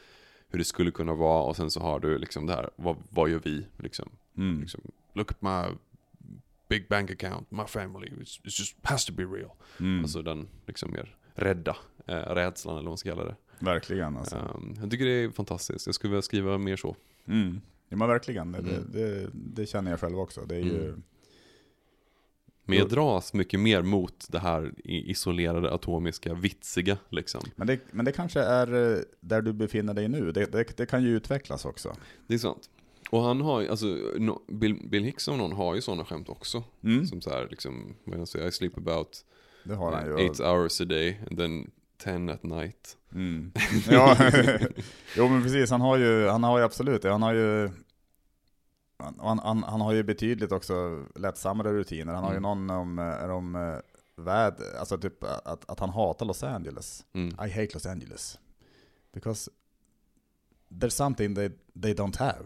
[0.49, 3.29] hur det skulle kunna vara och sen så har du liksom det här, vad, vad
[3.29, 3.65] gör vi?
[3.77, 4.61] Liksom, Mm.
[4.61, 4.81] liksom,
[5.13, 5.75] look at my
[6.69, 9.51] big bank account, my family, it's just has to be real.
[9.79, 9.99] Mm.
[10.03, 13.35] Alltså den liksom mer rädda, eh, rädslan eller vad man ska kalla det.
[13.59, 14.35] Verkligen alltså.
[14.35, 16.95] Ehm, jag tycker det är fantastiskt, jag skulle vilja skriva mer så.
[17.27, 17.61] Mm.
[17.89, 18.91] Ja men verkligen, det, Mm.
[18.91, 20.45] det, det, känner jag själv också.
[20.45, 20.85] Det är ju...
[20.85, 21.03] Mm.
[22.63, 27.41] Men jag dras mycket mer mot det här isolerade, atomiska, vitsiga liksom.
[27.55, 30.85] Men, det, men det kanske är eh, där du befinner dig nu, det, det, det
[30.85, 31.95] kan ju utvecklas också.
[32.27, 32.69] Det är sant.
[33.09, 33.85] Och han har ju, alltså,
[34.17, 36.63] no, Bill, Bill Hicks och någon har ju sådana skämt också.
[36.83, 37.05] Mm.
[37.07, 39.25] Som så här, liksom, vad jag säger, I sleep about
[39.63, 40.17] det har han ju.
[40.19, 42.97] Eight hours a day, and then ten at night.
[43.13, 43.51] Mm.
[43.89, 44.17] Ja,
[45.17, 47.09] jo men precis, han har ju, han har ju absolut det.
[47.11, 47.69] Han har ju
[48.97, 52.13] han, han, han har ju betydligt också lättsammare rutiner.
[52.13, 52.67] Han har ju Mm.
[52.67, 52.99] någon om,
[53.29, 57.05] om eh, väd, alltså typ att, att han hatar Los Angeles.
[57.13, 57.27] Mm.
[57.29, 58.39] I hate Los Angeles.
[59.13, 59.51] Because
[60.69, 61.49] there's something they,
[61.81, 62.45] they don't have.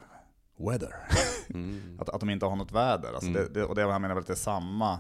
[0.58, 0.96] Weather.
[1.54, 1.98] Mm.
[2.00, 3.14] Att, att de inte har något väder.
[3.14, 3.44] Alltså Mm.
[3.44, 5.00] det, det, och det han menar väl att det är samma.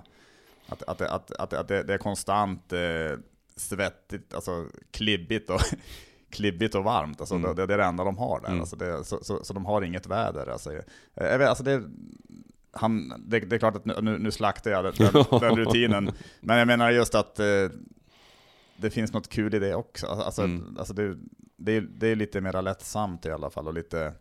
[0.67, 2.79] Att, att, att, att, att det, det är konstant eh,
[3.55, 5.61] svettigt, alltså klibbigt och,
[6.29, 7.19] klibbigt och varmt.
[7.19, 7.55] Alltså Mm.
[7.55, 8.47] det, det är det enda de har där.
[8.47, 8.59] Mm.
[8.59, 10.47] Alltså det, så, så, så de har inget väder.
[10.49, 10.81] Alltså, eh,
[11.13, 11.83] jag vet, alltså det,
[12.71, 16.11] han, det, är klart att nu, nu- slaktar jag den, den, den rutinen.
[16.41, 17.45] Men jag menar just att eh,
[18.77, 20.07] det finns något kul i det också.
[20.07, 20.75] Alltså, Mm.
[20.79, 21.17] alltså det,
[21.57, 24.13] det, är, det är lite mer lättsamt i alla fall och lite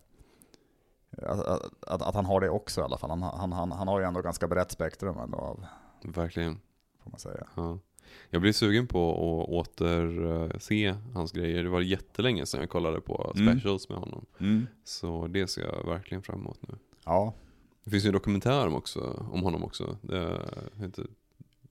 [1.17, 1.39] att,
[1.87, 3.09] att, att han har det också i alla fall.
[3.09, 5.65] Han, han, han, han har ju ändå ganska brett spektrum ändå av,
[6.03, 6.59] Verkligen.
[7.03, 7.47] får man säga.
[7.55, 7.79] Ja.
[8.29, 11.63] Jag blir sugen på att återse hans grejer.
[11.63, 13.47] Det var jättelänge sedan jag kollade på Mm.
[13.59, 14.25] specials med honom.
[14.83, 16.77] Så det ser jag verkligen fram emot nu.
[17.05, 17.33] Ja,
[17.83, 19.97] Det finns ju en dokumentär om, också, om honom också.
[20.01, 20.39] Det
[20.75, 21.05] heter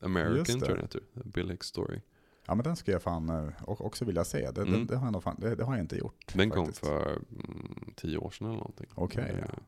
[0.01, 1.01] American tror jag den heter.
[1.15, 2.01] Bill Hicks story.
[2.47, 4.51] Ja, men den skulle jag fan eh, också vilja se.
[4.51, 4.73] Det, Mm.
[4.73, 6.33] det, det, har jag nog fan, det, det har jag inte gjort.
[6.35, 6.87] Den kom faktiskt.
[6.87, 8.87] för mm, tio år sedan eller någonting.
[8.95, 9.59] Okej, Eh, ja.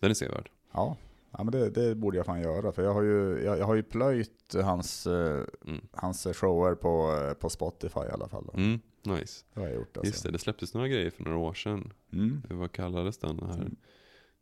[0.00, 0.50] Den är sevärd.
[0.72, 0.96] Ja,
[1.30, 2.72] ja men det, det borde jag fan göra.
[2.72, 5.80] För jag har ju, jag, jag har ju plöjt hans, eh, Mm.
[5.92, 8.50] hans shower på, eh, på Spotify i alla fall.
[8.54, 9.44] Mm, nice.
[9.54, 10.12] Det har jag gjort alltså.
[10.12, 11.92] Just det, det släpptes några grejer för några år sedan.
[12.12, 12.42] Mm.
[12.50, 13.36] Vad kallades den?
[13.36, 13.76] den här Mm.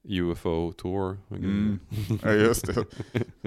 [0.05, 1.19] UFO tour?
[1.31, 1.79] Mm.
[2.23, 2.85] Ja, just det.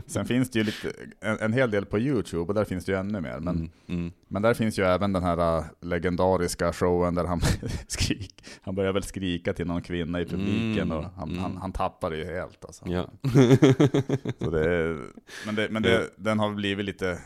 [0.05, 0.91] Sen finns det ju lite,
[1.21, 3.39] en, en hel del på YouTube och där finns det ju ännu mer.
[3.39, 4.11] Men, Mm, mm.
[4.27, 7.41] men där finns ju även den här äh, legendariska showen där han,
[7.87, 11.41] skrik, han börjar väl skrika till någon kvinna i publiken Mm, och han, mm.
[11.41, 12.65] han, han tappar det ju helt.
[12.65, 12.85] Alltså.
[12.87, 13.09] Ja.
[14.39, 15.01] Så det är,
[15.45, 17.19] men det, men det, den har blivit lite,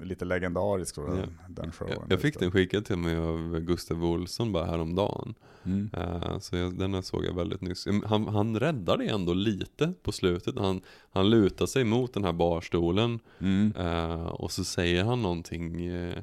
[0.00, 1.22] lite legendarisk tror jag, Ja.
[1.48, 1.94] den showen.
[2.00, 5.34] jag, jag fick den skickad till mig av Gustav Olsson bara häromdagen.
[5.64, 5.90] Mm.
[5.96, 7.86] Uh, så jag, den här såg jag väldigt nyss.
[8.04, 10.58] Han, han räddade ändå lite på slutet.
[10.58, 10.80] Han,
[11.12, 13.18] han lutar sig mot den här barstolen.
[13.38, 13.72] Mm.
[13.76, 15.86] eh, och så säger han någonting.
[15.86, 16.18] eh,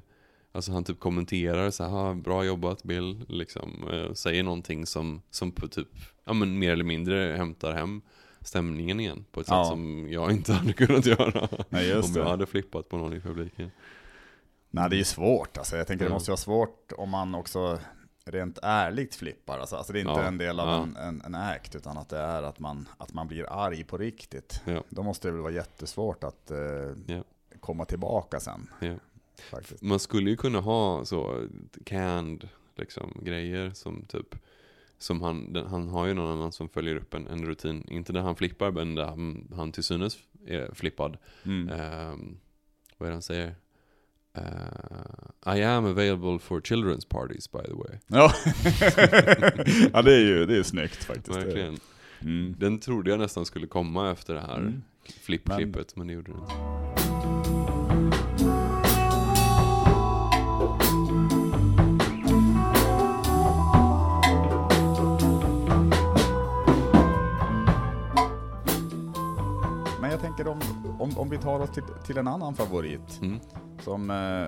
[0.51, 3.26] alltså han typ kommenterar så här, "Ah, bra jobbat Bill.
[3.28, 3.71] Liksom,
[4.13, 5.88] säger någonting som, som på typ,
[6.26, 8.01] ja men mer eller mindre hämtar hem
[8.43, 9.25] stämningen igen.
[9.31, 9.63] På ett Ja.
[9.63, 11.47] sätt som jag inte hade kunnat göra.
[11.69, 12.29] Nej, just om jag det.
[12.29, 13.71] hade flippat på någon i publiken.
[14.69, 15.57] Nej, det är ju svårt.
[15.57, 15.77] Alltså.
[15.77, 16.13] Jag tänker det Ja.
[16.15, 17.79] måste vara svårt om man också
[18.25, 19.59] rent ärligt flippar.
[19.59, 20.83] Alltså, alltså det är inte Ja, en del av ja.
[20.83, 23.97] en, en, en act, utan att det är att man, att man blir arg på
[23.97, 24.61] riktigt.
[24.65, 24.83] Ja.
[24.89, 26.57] Då måste det väl vara jättesvårt att eh,
[27.05, 27.23] Ja.
[27.59, 28.69] komma tillbaka sen.
[29.81, 31.47] Man skulle ju kunna ha så
[31.85, 34.35] canned liksom, grejer som typ
[35.03, 38.13] som han, den, han har ju någon annan som följer upp en, en rutin, inte
[38.13, 41.17] där han flippar men där han, han till synes är flippad.
[41.45, 41.69] Mm.
[41.69, 42.37] Ehm,
[42.97, 43.55] vad är det han säger?
[44.37, 47.97] Eh, I am available for children's parties by the way.
[48.07, 48.33] Ja.
[49.93, 51.37] ja, det är ju det är snyggt faktiskt.
[51.37, 51.77] Verkligen.
[52.21, 52.55] Mm.
[52.59, 54.83] Den trodde jag nästan skulle komma efter det här Mm.
[55.23, 56.82] flipp-klippet, men det gjorde den inte.
[70.36, 70.59] Tänker om,
[70.99, 73.39] om, om vi tar oss till, till en annan favorit Mm.
[73.81, 74.47] som eh,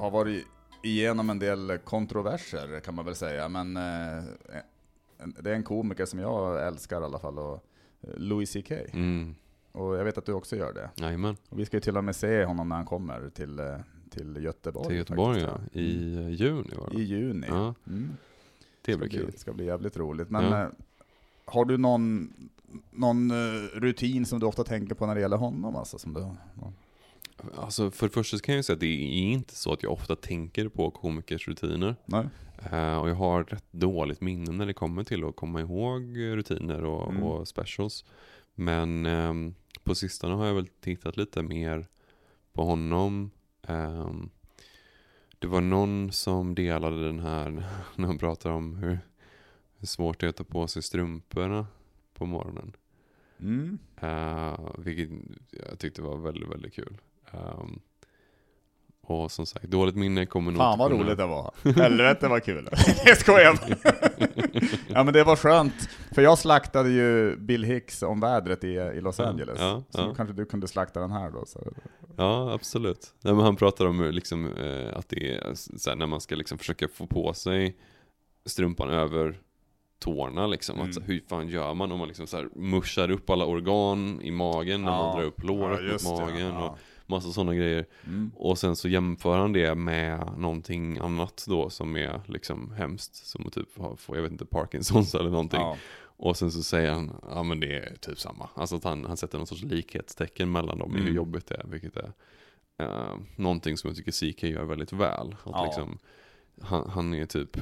[0.00, 0.46] har varit
[0.82, 3.48] igenom en del kontroverser kan man väl säga.
[3.48, 4.24] Men eh,
[5.40, 7.38] det är en komiker som jag älskar i alla fall.
[7.38, 7.64] Och,
[8.02, 8.70] eh, Louis CK.
[8.92, 9.34] Mm.
[9.72, 10.90] Och jag vet att du också gör det.
[11.04, 13.76] Jajamän, Och vi ska ju till och med se honom när han kommer till, eh,
[14.10, 14.86] till Göteborg.
[14.88, 15.48] till Göteborg ja.
[15.50, 17.02] faktiskt, I eh, juni var I det.
[17.02, 17.46] juni.
[17.48, 18.10] Ja, Mm.
[18.82, 19.32] det blir bli, kul.
[19.38, 20.30] ska bli jävligt roligt.
[20.30, 20.62] Men Ja.
[20.62, 20.68] eh,
[21.44, 22.32] har du någon,
[22.90, 23.36] någon eh,
[23.74, 25.76] rutin som du ofta tänker på när det gäller honom?
[25.76, 26.26] Alltså, som du,
[27.56, 30.16] Alltså för det första kan jag säga att det är inte så att jag ofta
[30.16, 31.96] tänker på komikers rutiner.
[32.06, 32.26] nej?
[32.72, 36.84] Eh, och jag har rätt dåligt minne när det kommer till att komma ihåg rutiner
[36.84, 37.22] och, Mm.
[37.22, 38.04] och specials.
[38.54, 39.54] Men ehm,
[39.84, 41.86] på sistone har jag väl tittat lite mer
[42.52, 43.30] på honom.
[43.66, 44.30] Ehm,
[45.38, 47.50] det var någon som delade den här
[47.96, 48.98] när han pratar om hur,
[49.78, 51.66] hur svårt det är att ta på sig strumporna
[52.14, 52.76] på morgonen.
[53.40, 53.78] Mm.
[54.02, 55.08] Uh, vilket
[55.50, 56.96] jag tyckte var väldigt, väldigt kul.
[57.30, 57.80] Ehm,
[59.06, 61.54] och som sagt, dåligt minne kommer nog Fan vad kunna- roligt det var.
[61.82, 62.68] Helvete vad kul.
[63.04, 63.58] Jag skojar.
[64.88, 65.88] Ja men det var skönt.
[66.14, 69.58] För jag slaktade ju Bill Hicks om vädret i, i Los Angeles.
[69.60, 70.06] ja, så ja.
[70.06, 71.44] då kanske du kunde slakta den här då.
[71.46, 71.72] Så.
[72.16, 73.14] Ja, absolut.
[73.20, 76.20] Nej, men han pratar om hur liksom, eh, att det är så här, när man
[76.20, 77.76] ska liksom försöka få på sig
[78.46, 79.40] strumpan över
[79.98, 80.76] tårna liksom.
[80.76, 80.88] Mm.
[80.88, 84.20] Att, så hur fan gör man om man liksom så här muschar upp alla organ
[84.22, 86.46] i magen när man drar upp låret mot just det, magen.
[86.46, 86.68] ja.
[86.70, 87.86] Och massa sådana grejer.
[88.06, 88.30] Mm.
[88.36, 93.14] Och sen så jämför han det med någonting annat då som är liksom hemskt.
[93.14, 95.60] Som att typ få, jag vet inte, Parkinsons eller någonting.
[95.60, 95.76] Ja.
[96.16, 98.48] Och sen så säger han, ja men det är typ samma.
[98.54, 101.14] Alltså att han, han sätter någon sorts likhetstecken mellan dem i hur Mm.
[101.16, 101.64] jobbigt det är.
[101.66, 102.12] Vilket är
[102.78, 105.32] eh, någonting som jag tycker CK gör väldigt väl.
[105.44, 105.64] Att Ja.
[105.64, 105.98] liksom,
[106.62, 107.56] han, han är typ,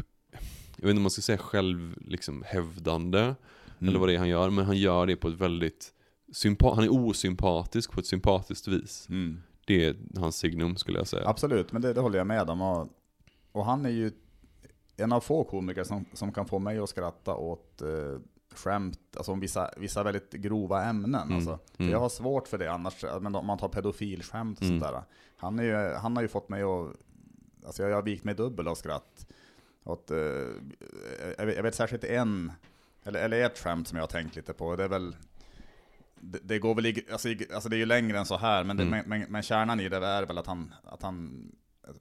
[0.82, 3.20] jag vet inte om man ska säga själv liksom hävdande.
[3.20, 3.34] Mm.
[3.80, 4.50] Eller vad det är han gör.
[4.50, 5.92] Men han gör det på ett väldigt,
[6.32, 9.06] sympa- han är osympatisk på ett sympatiskt vis.
[9.08, 9.42] Mm.
[9.66, 11.28] Det är hans signum skulle jag säga.
[11.28, 12.62] Absolut, men det, det håller jag med om.
[12.62, 12.88] Och,
[13.52, 14.12] och han är ju
[14.96, 17.88] en av få komiker som, som kan få mig att skratta åt eh,
[18.54, 21.14] skämt, alltså om vissa, vissa väldigt grova ämnen.
[21.22, 21.58] Mm, Alltså.
[21.76, 21.92] För mm.
[21.92, 24.80] Jag har svårt för det annars, men om man tar pedofilskämt och Mm.
[24.80, 25.02] sånt där.
[25.36, 26.88] Han, är ju, han har ju fått mig att,
[27.66, 29.26] alltså jag har vikt mig dubbel av skratt.
[29.84, 30.16] Åt, eh,
[31.38, 32.52] jag, vet, jag vet särskilt en,
[33.04, 35.16] eller, eller ett skämt som jag har tänkt lite på, det är väl
[36.14, 38.64] det, det går väl i, alltså, i, alltså det är ju längre än så här,
[38.64, 38.98] men, det, Mm.
[39.06, 41.52] men, men, men kärnan i det är väl att han, att han,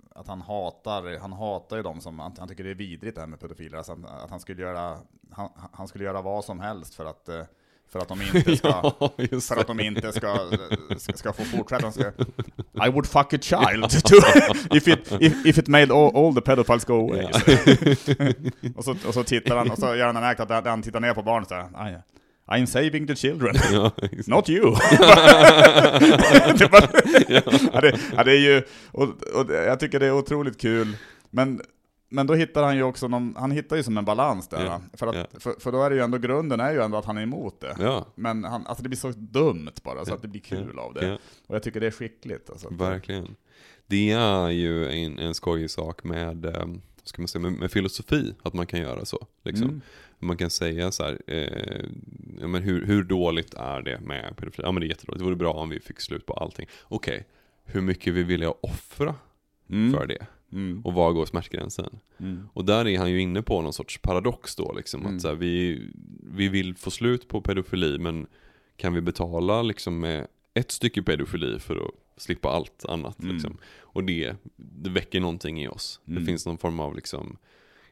[0.09, 3.21] att han hatar, han hatar ju dem som, han, han tycker det är vidrigt det
[3.21, 4.99] här med pedofiler, alltså att, att han skulle göra,
[5.31, 7.43] han, han skulle göra vad som helst för att, eh,
[7.91, 8.67] för att de inte ska,
[8.99, 9.11] ja,
[9.41, 10.51] för att de inte ska,
[10.97, 11.91] ska, ska få fortsätta.
[11.91, 12.03] Ska,
[12.85, 14.15] I would fuck a child to,
[14.75, 17.21] if, it, if, if it made all, all the pedophiles go away.
[17.31, 17.39] Ja.
[18.75, 20.99] och, så, och så tittar han, och så gör han en act att han tittar
[20.99, 21.97] ner på barnet så här, "I-
[22.47, 23.55] I'm saving the children.
[23.71, 23.91] Ja.
[24.27, 24.75] Not you!
[26.57, 26.87] det, bara,
[27.73, 30.97] ja, det, det är ju, och, och jag tycker det är otroligt kul,
[31.29, 31.61] men,
[32.11, 34.65] men då hittar han ju också någon, han hittar ju som en balans där.
[34.65, 35.39] Ja, För, att, ja.
[35.39, 37.59] för, för då är det ju ändå, grunden är ju ändå att han är emot
[37.59, 37.75] det.
[37.79, 40.93] ja, Men han, alltså det blir så dumt bara, så att det blir kul av
[40.93, 41.17] det.
[41.47, 42.49] Och jag tycker det är skickligt.
[42.49, 42.69] Alltså.
[42.73, 43.35] verkligen.
[43.87, 46.65] Det är ju en, en skojig sak med, eh,
[47.03, 49.27] ska man säga, med, med filosofi, att man kan göra så.
[49.43, 49.67] Liksom.
[49.67, 49.81] Mm.
[50.19, 51.85] Man kan säga så här, eh,
[52.39, 54.65] ja, men hur, hur dåligt är det med pedofili?
[54.67, 56.67] Ja men det är jättedåligt, det vore bra om vi fick slut på allting.
[56.83, 57.27] Okej,
[57.65, 59.15] hur mycket vi vill jag offra
[59.69, 59.93] Mm.
[59.93, 60.25] för det?
[60.51, 60.81] Mm.
[60.85, 61.99] Och var går smärtgränsen?
[62.17, 62.49] Mm.
[62.53, 65.01] Och där är han ju inne på någon sorts paradox då liksom.
[65.01, 65.15] Mm.
[65.15, 65.87] Att så här, vi,
[66.33, 68.27] vi vill få slut på pedofili men
[68.77, 73.33] kan vi betala liksom med ett stycke pedofili för att slippa allt annat Mm.
[73.33, 73.57] liksom.
[73.79, 75.99] Och det, det väcker någonting i oss.
[76.07, 76.19] Mm.
[76.19, 77.37] Det finns någon form av liksom,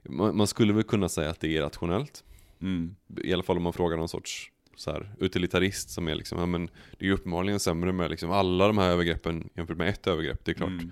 [0.03, 2.23] man, man skulle väl kunna säga att det är rationellt.
[2.61, 2.95] Mm.
[3.23, 6.45] I alla fall om man frågar någon sorts så här, utilitarist som är liksom, ja
[6.45, 10.07] men det är ju uppenbarligen sämre med liksom alla de här övergreppen jämfört med ett
[10.07, 10.69] övergrepp, det är klart.
[10.69, 10.91] Mm.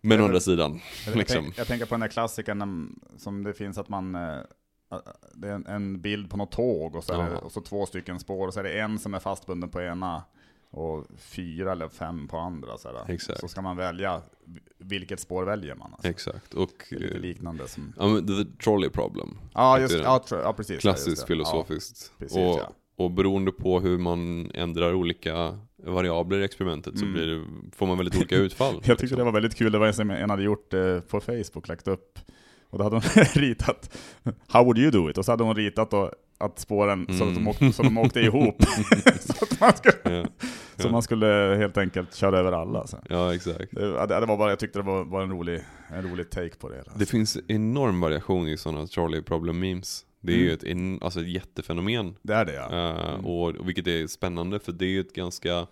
[0.00, 1.44] Men å Ja, andra sidan, Jag, liksom.
[1.44, 4.36] tänk, jag tänker på den där klassikern om- som det finns att man, eh,
[5.34, 7.38] det är en, bild på något tåg och så, är det, Ja.
[7.38, 10.22] och så två stycken spår och så är det en som är fastbunden på ena
[10.70, 12.78] och fyra eller fem på andra.
[12.78, 12.88] Så,
[13.40, 14.22] så ska man välja,
[14.78, 15.92] vilket spår väljer man?
[15.92, 16.08] Alltså.
[16.08, 16.54] Exakt.
[16.54, 17.92] Och Det är lite eh, liknande som...
[17.98, 19.38] ja, men the trolley problem.
[19.54, 20.74] Ja, just ja, ja precis.
[20.74, 22.10] ja, Klassiskt filosofiskt.
[22.12, 22.72] Ja, precis, och, ja.
[22.96, 27.14] och beroende på hur man ändrar olika variabler i experimentet så Mm.
[27.14, 27.44] blir det,
[27.76, 28.74] får man väldigt olika utfall.
[28.74, 29.18] Jag tyckte liksom.
[29.18, 31.88] det var väldigt kul, det var en som en hade gjort eh, på Facebook, lagt
[31.88, 32.18] upp,
[32.70, 33.02] och då hade hon
[33.34, 33.96] ritat
[34.48, 35.18] How would you do it?
[35.18, 37.48] Och så hade hon ritat då att spåren, så, att de Mm.
[37.48, 38.62] åkte, så de åkte ihop.
[39.20, 40.26] så att man skulle, Ja,
[40.76, 40.92] så Ja.
[40.92, 42.86] man skulle helt enkelt köra över alla.
[42.86, 42.96] Så.
[43.08, 43.70] ja, exakt.
[43.70, 46.68] Det, det var bara, jag tyckte det var, var en, rolig, en rolig take på
[46.68, 46.76] det.
[46.76, 46.92] hela.
[46.96, 50.04] Det finns enorm variation i sådana trolley problem memes.
[50.28, 50.46] Det är Mm.
[50.46, 52.16] ju ett, en, alltså ett jättefenomen.
[52.22, 52.70] det är det ja.
[52.70, 53.26] Eh, Mm.
[53.26, 55.66] och, och vilket är spännande för det är ju ett ganska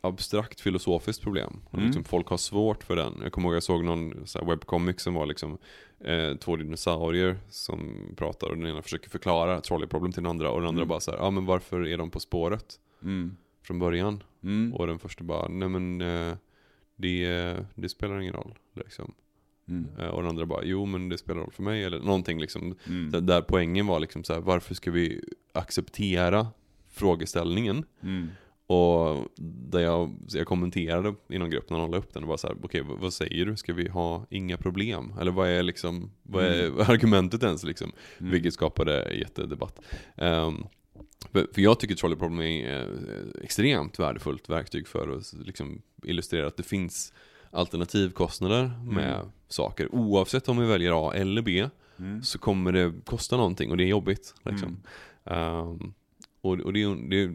[0.00, 1.60] abstrakt filosofiskt problem.
[1.66, 1.86] Och Mm.
[1.86, 3.20] liksom folk har svårt för den.
[3.22, 5.58] Jag kommer ihåg jag såg någon så webcomic som var liksom
[6.04, 10.60] eh, två dinosaurier som pratar och den ena försöker förklara trolleyproblem till den andra och
[10.60, 10.88] den andra Mm.
[10.88, 13.36] bara så ja men varför är de på spåret Mm.
[13.62, 14.22] från början?
[14.74, 16.34] Och den första bara, nej men eh,
[16.96, 19.12] det, det spelar ingen roll liksom.
[19.68, 19.86] Mm.
[19.98, 22.74] Eh, och den andra bara, jo men det spelar roll för mig eller någonting liksom.
[22.88, 23.10] Mm.
[23.10, 26.46] Där- Där poängen var liksom så här, varför ska vi acceptera
[26.92, 27.84] frågeställningen?
[28.02, 28.28] Mm.
[28.66, 29.28] Och
[29.70, 32.38] där jag, så jag kommenterade i någon grupp när någon la upp den och bara
[32.38, 33.56] så här, okej vad, vad säger du?
[33.56, 35.12] Ska vi ha inga problem?
[35.20, 37.92] Eller vad är liksom, vad är argumentet ens liksom?
[38.18, 38.32] Mm.
[38.32, 39.80] Vilket skapade jättedebatt.
[40.16, 40.66] Um,
[41.32, 46.56] för jag tycker Trolley Problem är eh, extremt värdefullt verktyg för att liksom illustrera att
[46.56, 47.12] det finns
[47.54, 49.26] alternativkostnader med Mm.
[49.48, 49.94] saker.
[49.94, 52.22] Oavsett om vi väljer A eller B Mm.
[52.22, 54.34] så kommer det kosta någonting och det är jobbigt.
[54.42, 54.76] Liksom.
[55.24, 55.38] Mm.
[55.38, 55.92] Ehm,
[56.40, 57.32] och och det, det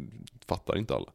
[0.48, 1.12] fattar inte alla.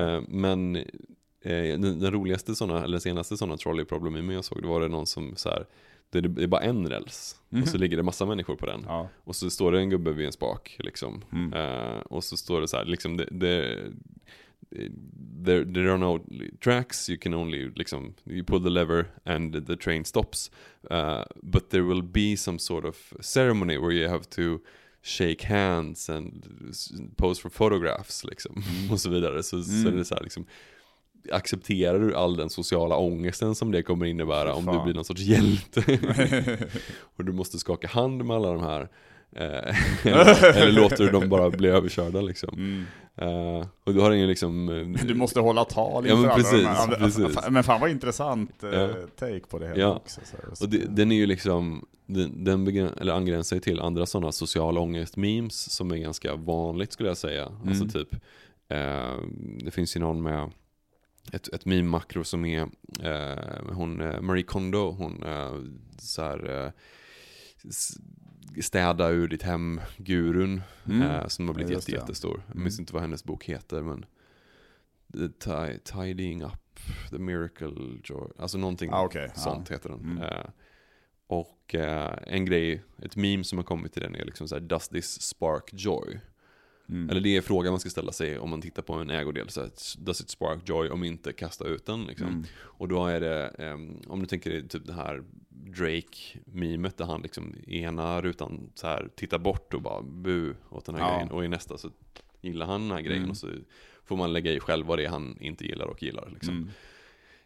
[0.00, 4.80] Eh, men eh, den, den roligaste såna, eller senaste sådana trolley-problem jag såg, då var
[4.80, 5.66] det någon som så här,
[6.10, 7.80] det, det är bara en räls, och så Mhm.
[7.80, 8.84] ligger det massa människor på den.
[8.86, 9.08] Ja.
[9.24, 11.24] Och så står det en gubbe vid en spak, liksom.
[11.32, 11.52] Mm.
[11.52, 13.78] Eh, och så står det så här, liksom, det, det,
[15.44, 16.18] there, there are no
[16.60, 20.50] tracks, you can only, liksom, you pull the lever and the train stops.
[20.90, 24.60] Uh, but there will be some sort of ceremony where you have to
[25.02, 26.44] shake hands and
[27.16, 28.62] pose for photographs liksom.
[28.90, 29.42] Och så vidare.
[29.42, 29.86] Så, så Mm.
[29.94, 30.46] är det så här liksom
[31.32, 35.20] accepterar du all den sociala ångesten som det kommer innebära om du blir någon sorts
[35.20, 35.82] hjälte?
[37.16, 38.88] och du måste skaka hand med alla de här.
[39.36, 42.54] Eh, eller, eller låter du dem bara bli överkörda liksom?
[42.54, 42.84] Mm.
[43.18, 44.68] Eh, och du har ingen liksom...
[44.68, 47.50] eh, Du måste hålla tal Ja, men inför alla precis, precis.
[47.50, 48.88] Men fan vad intressant eh, Ja.
[49.16, 49.94] take på det hela Ja.
[49.96, 50.20] också.
[50.52, 50.64] Så.
[50.64, 54.80] Och det, den är ju liksom, den, den eller angränsar ju till andra sådana sociala
[54.80, 57.46] ångest-memes som är ganska vanligt skulle jag säga.
[57.46, 57.68] Mm.
[57.68, 58.14] Alltså typ,
[58.68, 59.16] eh,
[59.64, 60.50] det finns ju någon med
[61.32, 62.60] ett, ett meme-makro som är
[63.02, 63.96] eh, hon,
[64.26, 65.24] Marie Kondo, hon
[65.98, 66.72] så här,
[68.62, 71.02] städa ur ditt hem, gurun, Mm.
[71.02, 71.96] eh, som har blivit Ja, jätte, det.
[71.96, 72.42] jättestor.
[72.46, 72.64] Jag Mm.
[72.64, 74.04] minns inte vad hennes bok heter men
[75.12, 76.80] The ti- Tidying Up,
[77.10, 79.30] The Miracle Joy, alltså någonting Ah, okej.
[79.34, 80.00] sånt heter den.
[80.00, 80.22] Mm.
[80.22, 80.44] Eh,
[81.26, 84.60] och eh, en grej, ett meme som har kommit till den är liksom så här,
[84.62, 86.20] Does this spark joy?
[86.88, 87.10] Mm.
[87.10, 89.48] Eller det är frågan man ska ställa sig om man tittar på en ägodel.
[89.48, 90.88] Så här, Does it spark joy?
[90.90, 92.04] Om inte, kasta ut den.
[92.04, 92.28] Liksom.
[92.28, 92.44] Mm.
[92.60, 95.22] Och då är det, ehm, om du tänker dig typ det här
[95.76, 100.84] Drake-memet där han liksom i ena rutan så här tittar bort och bara bu åt
[100.84, 101.14] den här Ja.
[101.14, 101.30] grejen.
[101.30, 101.90] Och i nästa så
[102.40, 103.30] gillar han den här grejen Mm.
[103.30, 103.50] och så
[104.04, 106.30] får man lägga i själv vad det är han inte gillar och gillar.
[106.34, 106.54] Liksom.
[106.56, 106.70] Mm.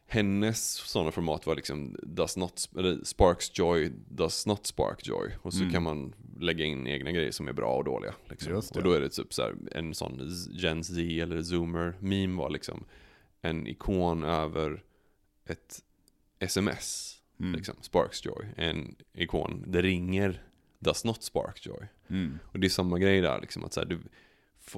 [0.06, 2.68] Hennes sådana format var liksom does not,
[3.04, 5.30] sparks joy, does not spark joy.
[5.42, 5.72] Och så Mm.
[5.72, 8.14] kan man lägga in egna grejer som är bra och dåliga.
[8.30, 8.52] Liksom.
[8.74, 10.20] Och då är det typ så här, en sån
[10.50, 12.84] Gen Z eller Zoomer meme var liksom
[13.42, 14.82] en ikon över
[15.46, 15.82] ett
[16.38, 17.11] sms.
[17.42, 17.54] Mm.
[17.54, 18.46] Liksom, sparks joy.
[18.56, 20.42] En ikon, det ringer,
[20.78, 21.86] does not spark joy.
[22.08, 22.38] Mm.
[22.44, 23.98] Och det är samma grej där, liksom, att så här, du,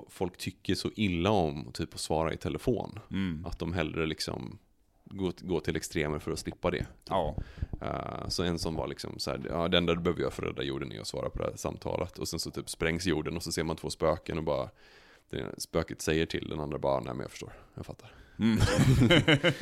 [0.08, 2.98] folk tycker så illa om typ, att svara i telefon.
[3.10, 3.46] Mm.
[3.46, 4.58] Att de hellre liksom
[5.04, 6.86] går, går till extremer för att slippa det.
[7.08, 7.36] Ja.
[7.82, 10.42] Uh, så en som var liksom så här, ja det enda du behöver göra för
[10.42, 12.18] att rädda jorden är att svara på det här samtalet.
[12.18, 14.70] Och sen så typ sprängs jorden och så ser man två spöken och bara,
[15.30, 18.12] det spöket säger till den andra bara, nej men jag förstår, jag fattar.
[18.38, 18.58] Mm.
[18.58, 19.52] Uh,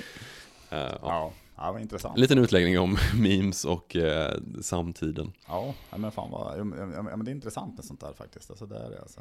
[0.70, 0.98] ja.
[1.02, 1.32] ja.
[1.62, 2.14] Ja, vad intressant.
[2.14, 5.32] En liten utläggning om memes och eh, samtiden.
[5.46, 8.50] Ja, men fan vad, ja, men- det är intressant med sånt där faktiskt.
[8.50, 9.20] Alltså, det är det alltså.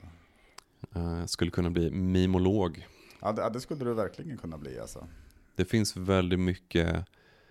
[0.93, 2.87] Jag skulle kunna bli mimolog.
[3.21, 5.07] Ja, det, det skulle du verkligen kunna bli alltså.
[5.55, 7.05] Det finns väldigt mycket,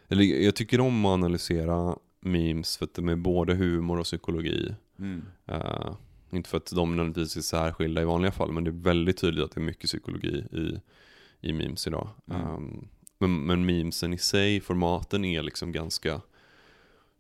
[0.08, 4.74] eller jag tycker om att analysera memes för att de är både humor och psykologi.
[4.98, 5.22] Mm.
[5.46, 5.94] Eh,
[6.30, 9.44] inte för att de nödvändigtvis är särskilda i vanliga fall, men det är väldigt tydligt
[9.44, 10.80] att det är mycket psykologi i,
[11.48, 12.08] i memes idag.
[12.30, 12.54] Mm.
[12.54, 12.88] Um,
[13.20, 16.20] men, men memesen i sig, formaten är liksom ganska,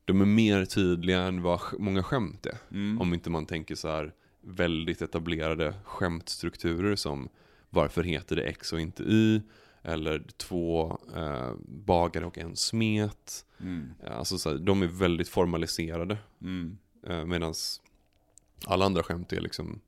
[0.04, 2.58] de är mer tydliga än vad många skämt är.
[2.70, 3.00] Mm.
[3.00, 7.28] Om inte man tänker så här väldigt etablerade skämtstrukturer som
[7.70, 9.40] varför heter det X och inte Y?
[9.82, 13.44] Eller två eh, bagare och en smet.
[13.60, 13.88] Mm.
[14.10, 16.18] Alltså så här, de är väldigt formaliserade.
[16.42, 16.78] Mm.
[17.06, 17.54] Eh, Medan
[18.66, 19.80] alla andra skämt är liksom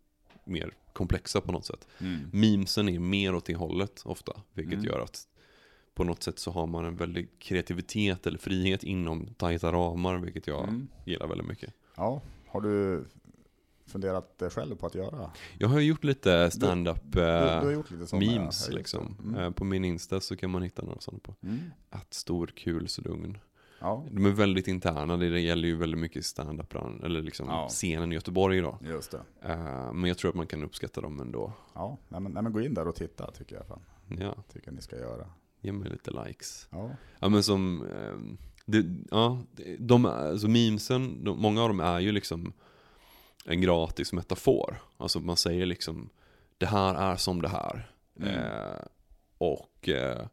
[0.45, 1.89] mer komplexa på något sätt.
[1.99, 2.31] Mm.
[2.33, 4.33] Memesen är mer åt det hållet ofta.
[4.55, 4.85] Vilket Mm.
[4.87, 5.27] gör att
[5.95, 10.18] på något sätt så har man en väldig kreativitet eller frihet inom tajta ramar.
[10.18, 10.88] Vilket jag Mm.
[11.05, 11.74] gillar väldigt mycket.
[11.97, 13.05] Ja, har du
[13.86, 15.30] funderat eh, själv på att göra?
[15.59, 18.74] Jag har gjort lite stand-up Du, du har eh, memes det.
[18.74, 19.16] liksom.
[19.24, 19.40] Mm.
[19.40, 21.34] Eh, På min Insta så kan man hitta några sådana på.
[21.43, 21.59] Mm.
[21.90, 23.38] Att stor kul så lugn.
[23.80, 27.68] Ja, De är väldigt interna, det gäller ju väldigt mycket stand-up eller liksom Ja.
[27.68, 28.78] scenen i Göteborg idag.
[28.82, 29.20] just det.
[29.93, 31.53] Men jag tror att man kan uppskatta dem ändå.
[31.74, 33.66] Ja, nej men, nej men gå in där och titta tycker jag.
[33.66, 33.80] Fan.
[34.20, 35.26] Ja, Tycker ni ska göra.
[35.63, 36.69] Ge mig lite likes.
[36.71, 36.91] Ja.
[37.21, 39.39] Ja men som, ehm, det, ja,
[39.79, 42.53] de, alltså memesen, de, många av dem är ju liksom
[43.45, 44.83] en gratis metafor.
[44.97, 46.09] Alltså man säger liksom,
[46.59, 47.91] det här är som det här.
[48.21, 48.29] Mm.
[48.35, 48.83] Eh,
[49.39, 50.27] och eh,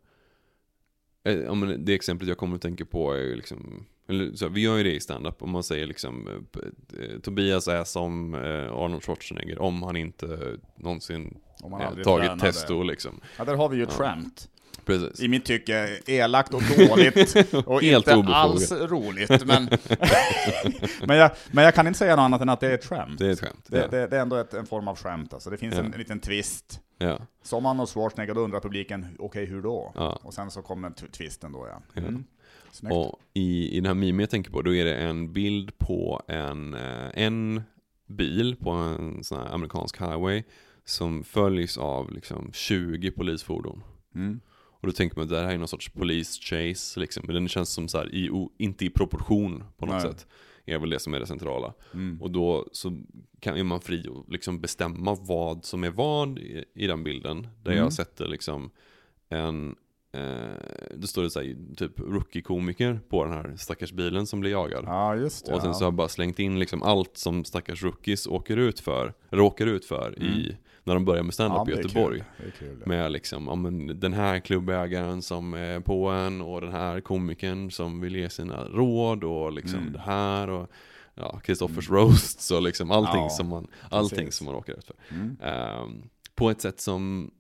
[1.24, 4.48] eh, ja, men det exemplet jag kommer att tänka på är ju liksom, eller, så,
[4.50, 8.34] vi gör ju det i standup, om man säger liksom eh, eh, Tobias är som
[8.34, 12.40] Arnold Schwarzenegger om han inte någonsin eh, tagit tränade.
[12.40, 13.22] testo liksom.
[13.38, 14.06] Ja, där har vi ju ett Ja.
[14.06, 14.50] skämt.
[14.90, 15.20] Precis.
[15.20, 17.36] I mitt tycke elakt och dåligt
[17.66, 18.36] och inte obefogat.
[18.36, 19.46] alls roligt.
[19.46, 19.70] Men,
[21.08, 23.20] men, jag, men jag kan inte säga något annat än att det är ett skämt.
[23.20, 23.66] Det är ett skämt.
[23.68, 23.88] Det, ja.
[23.88, 25.50] det, det är ändå ett, en form av skämt alltså.
[25.50, 25.80] Det finns Ja.
[25.80, 26.80] en, en liten twist.
[26.98, 27.20] Ja.
[27.44, 29.92] Som Arnold Schwarzenegger, då undrar publiken, okej hur då?
[29.96, 30.20] Ja.
[30.24, 32.02] Och sen så kommer twisten då ja.
[32.02, 32.24] Mm.
[32.92, 36.22] Och i, i den här memen jag tänker på, då är det en bild på
[36.28, 37.62] en, eh, en
[38.08, 40.44] bil på en sån här amerikansk highway
[40.86, 43.84] som följs av liksom 20 polisfordon.
[44.16, 44.40] Mm.
[44.82, 47.24] Och då tänker man att det här är någon sorts police chase, liksom.
[47.26, 50.02] men den känns som så här, i, inte i proportion på något Nej.
[50.02, 50.28] sätt.
[50.66, 51.74] är väl det som är det centrala.
[51.94, 52.22] Mm.
[52.22, 53.02] Och då så
[53.40, 57.48] kan, är man fri att liksom bestämma vad som är vad i, i den bilden.
[57.64, 57.84] Där Mm.
[57.84, 58.70] jag sätter liksom
[59.30, 59.76] en
[60.12, 64.52] eh, då står det så här, typ rookie-komiker på den här stackars bilen som blir
[64.52, 64.84] jagad.
[64.88, 65.54] Ja, just det.
[65.54, 68.80] Och sen så har jag bara slängt in liksom allt som stackars rookies åker ut
[68.80, 71.70] för, råkar ut för i, när de börjar med stand-up Mm.
[71.74, 72.24] ja, i Göteborg.
[72.38, 72.52] Kul.
[72.60, 72.84] Kul.
[72.86, 77.72] Med liksom, ja, men den här klubbägaren som är på en och den här komikern
[77.72, 79.94] som vill ge sina råd och liksom Mm.
[79.94, 80.70] det här och
[81.16, 84.36] ja, Kristoffers roasts och liksom allting, Ja, som, man, allting precis.
[84.36, 84.96] som man råkar ut för.
[85.10, 85.38] Mm.
[85.42, 87.32] Ehm, på ett sätt som,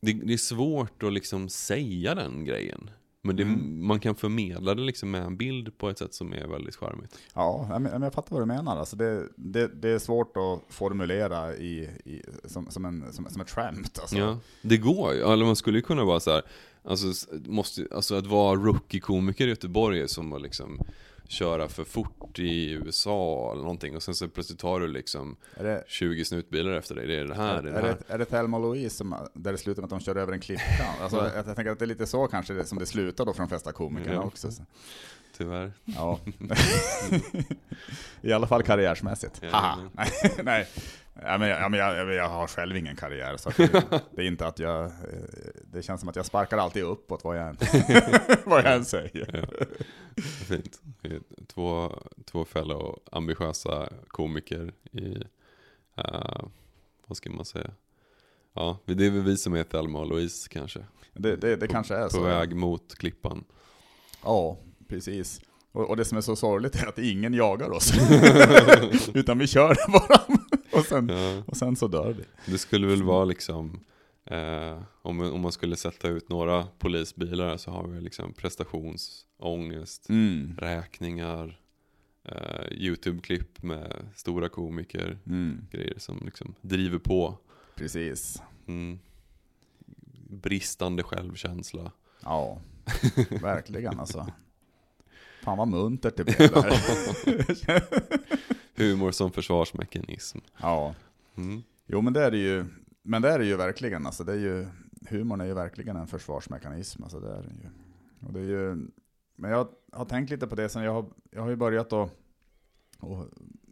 [0.00, 2.90] det, det är svårt att liksom säga den grejen.
[3.26, 3.86] Men det, Mm.
[3.86, 7.18] man kan förmedla det liksom med en bild på ett sätt som är väldigt charmigt.
[7.34, 8.76] Ja, men jag fattar vad du menar.
[8.76, 13.40] Alltså det, det, det är svårt att formulera i, i, som, som, en, som, som
[13.40, 13.98] ett skämt.
[14.00, 14.16] Alltså.
[14.16, 15.20] Ja, det går ju.
[15.20, 16.42] Eller man skulle ju kunna vara så här,
[16.84, 20.80] alltså, måste, alltså att vara rookie-komiker i Göteborg är som att liksom
[21.28, 25.84] köra för fort i USA eller någonting och sen så plötsligt tar du liksom det,
[25.86, 27.06] 20 snutbilar efter dig.
[27.06, 27.98] Det är det här, är, det är det är, här.
[28.06, 30.40] det, är det Thelma Louise som, där det slutar med att de kör över en
[30.40, 30.62] klippa?
[31.02, 31.30] Alltså, Ja.
[31.34, 33.38] jag, jag tänker att det är lite så kanske det, som det slutar då för
[33.42, 34.22] de flesta komikerna Ja.
[34.22, 34.50] också.
[34.52, 34.62] Så.
[35.36, 35.72] Tyvärr.
[35.84, 36.20] Ja.
[38.20, 39.42] I alla fall karriärsmässigt.
[39.50, 39.78] Haha.
[39.92, 40.08] Nej,
[40.44, 40.68] nej.
[41.22, 44.26] Ja, men jag, ja, men jag, jag, har själv ingen karriär, så det, det är
[44.26, 44.84] inte att jag...
[44.84, 44.90] eh,
[45.72, 47.56] Det känns som att jag sparkar alltid uppåt vad jag än,
[48.44, 49.46] vad jag än säger.
[49.50, 49.66] Ja.
[50.22, 50.80] Fint.
[51.54, 51.92] Två,
[52.24, 55.16] två fellow ambitiösa komiker i,
[55.96, 56.40] eh,
[57.06, 57.70] vad ska man säga?
[58.54, 60.80] Ja, det är väl vi som är Thelma och Louise kanske.
[61.12, 62.22] Det, det, det på, kanske är På så.
[62.22, 63.44] väg mot klippan.
[64.24, 64.58] Ja,
[64.88, 65.40] precis.
[65.72, 67.92] Och, och det som är så sorgligt är att ingen jagar oss.
[69.14, 70.20] Utan vi kör bara.
[70.80, 71.42] och, sen, Ja.
[71.46, 72.52] och sen så dör vi.
[72.52, 73.80] Det skulle väl vara liksom
[74.24, 80.56] eh, om, om man skulle sätta ut några polisbilar så har vi liksom prestationsångest, Mm.
[80.58, 81.60] räkningar,
[82.24, 85.66] eh, YouTube-klipp med stora komiker, Mm.
[85.70, 87.38] grejer som liksom driver på.
[87.76, 88.42] Precis.
[88.66, 88.98] Mm.
[90.28, 91.92] Bristande självkänsla.
[92.22, 92.58] Ja,
[93.42, 94.26] verkligen alltså.
[95.44, 97.84] Fan vad muntert det blev där.
[98.76, 100.38] Humor som försvarsmekanism.
[100.60, 100.94] ja,
[101.36, 101.62] Mm.
[101.86, 102.64] jo men det är det ju.
[103.02, 104.06] Men det är det ju verkligen.
[104.06, 104.66] Alltså, det är ju,
[105.08, 107.02] humorn är ju verkligen en försvarsmekanism.
[107.02, 107.68] Alltså, det är ju.
[108.26, 108.88] Och det är ju.
[109.36, 112.10] Men jag har tänkt lite på det sen jag har, jag har ju börjat att
[113.00, 113.26] och,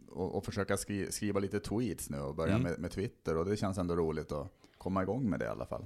[0.09, 2.63] och, och försöka skri, skriva lite tweets nu och börja Mm.
[2.63, 5.65] med, med Twitter och det känns ändå roligt att komma igång med det i alla
[5.65, 5.85] fall.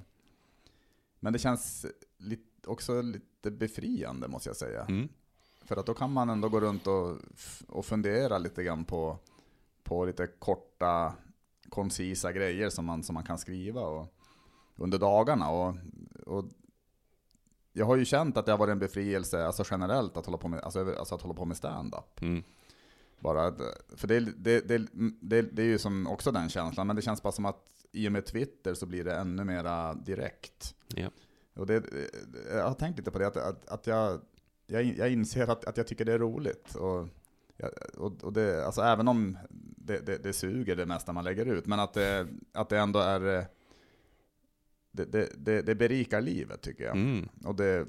[1.19, 1.85] Men det känns
[2.17, 4.85] lite, också lite befriande måste jag säga.
[4.85, 5.09] Mm.
[5.67, 7.17] För att då kan man ändå gå runt och,
[7.67, 9.17] och fundera lite grann på,
[9.83, 11.13] på lite korta,
[11.69, 14.13] koncisa grejer som man, som man kan skriva och,
[14.75, 15.49] under dagarna.
[15.49, 15.75] Och,
[16.25, 16.45] och
[17.73, 20.47] jag har ju känt att det har varit en befrielse, alltså generellt, att hålla på
[20.47, 22.21] med, alltså, alltså att hålla på med stand-up.
[22.21, 22.43] Mm.
[23.19, 23.53] Bara
[23.95, 24.87] för det, det, det,
[25.21, 28.07] det, det är ju som också den känslan, men det känns bara som att i
[28.07, 30.75] och med Twitter så blir det ännu mera direkt.
[30.87, 31.09] Ja.
[31.53, 31.83] Och det,
[32.51, 34.21] jag har tänkt lite på det, att, att, att jag,
[34.67, 36.75] jag, jag inser att, att jag tycker det är roligt.
[36.75, 37.07] Och,
[37.97, 39.37] och, och det, alltså även om
[39.77, 42.99] det, det, det suger det mesta man lägger ut, men att det, att det ändå
[42.99, 43.37] är...
[43.37, 43.43] eh,
[44.91, 45.05] Det,
[45.37, 46.95] det, det, berikar livet tycker jag.
[46.95, 47.29] Mm.
[47.45, 47.85] Och, det,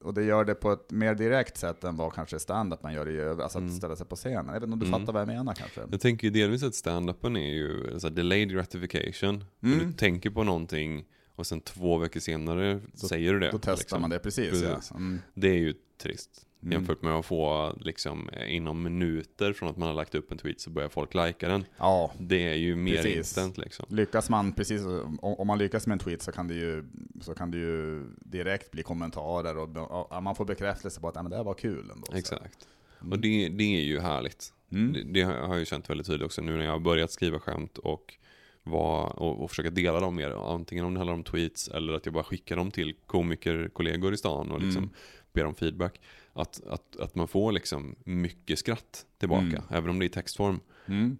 [0.00, 3.08] och det gör det på ett mer direkt sätt än vad kanske stand-up man gör
[3.08, 3.70] i övrigt, alltså Mm.
[3.70, 4.46] att ställa sig på scenen.
[4.46, 5.00] Jag vet inte om du Mm.
[5.00, 5.80] fattar vad jag menar kanske?
[5.90, 9.44] Jag tänker ju delvis att stand-upen är ju så här delayed gratification.
[9.62, 9.78] Mm.
[9.78, 11.04] Du tänker på någonting
[11.38, 13.50] och sen två veckor senare säger du det.
[13.50, 14.00] Då testar liksom.
[14.00, 14.50] man det, precis.
[14.50, 14.88] Precis.
[14.90, 14.96] Ja.
[14.96, 15.20] Mm.
[15.34, 16.44] Det är ju trist.
[16.62, 16.72] Mm.
[16.72, 20.60] Jämfört med att få liksom inom minuter från att man har lagt upp en tweet
[20.60, 21.64] så börjar folk lika den.
[21.76, 23.16] Ja, Det är ju mer Precis.
[23.16, 23.86] instant liksom.
[23.88, 24.82] lyckas man precis,
[25.20, 26.84] om, man lyckas med en tweet så kan det ju,
[27.20, 31.22] så kan det ju direkt bli kommentarer och, och man får bekräftelse på att "Ja,
[31.22, 32.06] men det här var kul ändå.
[32.14, 32.68] Exakt.
[33.00, 33.12] Mm.
[33.12, 34.52] Och det, det är ju härligt.
[34.72, 34.92] Mm.
[34.92, 36.78] Det, det har jag har jag ju känt väldigt tydligt också nu när jag har
[36.78, 38.14] börjat skriva skämt och,
[38.68, 40.30] var, och, och försöka dela dem mer.
[40.54, 44.16] Antingen om det handlar om tweets eller att jag bara skickar dem till komikerkollegor i
[44.16, 44.94] stan och liksom Mm.
[45.32, 46.00] ber om feedback.
[46.32, 49.62] Att, att, att man får liksom mycket skratt tillbaka, Mm.
[49.70, 51.18] även om det är i textform, Mm.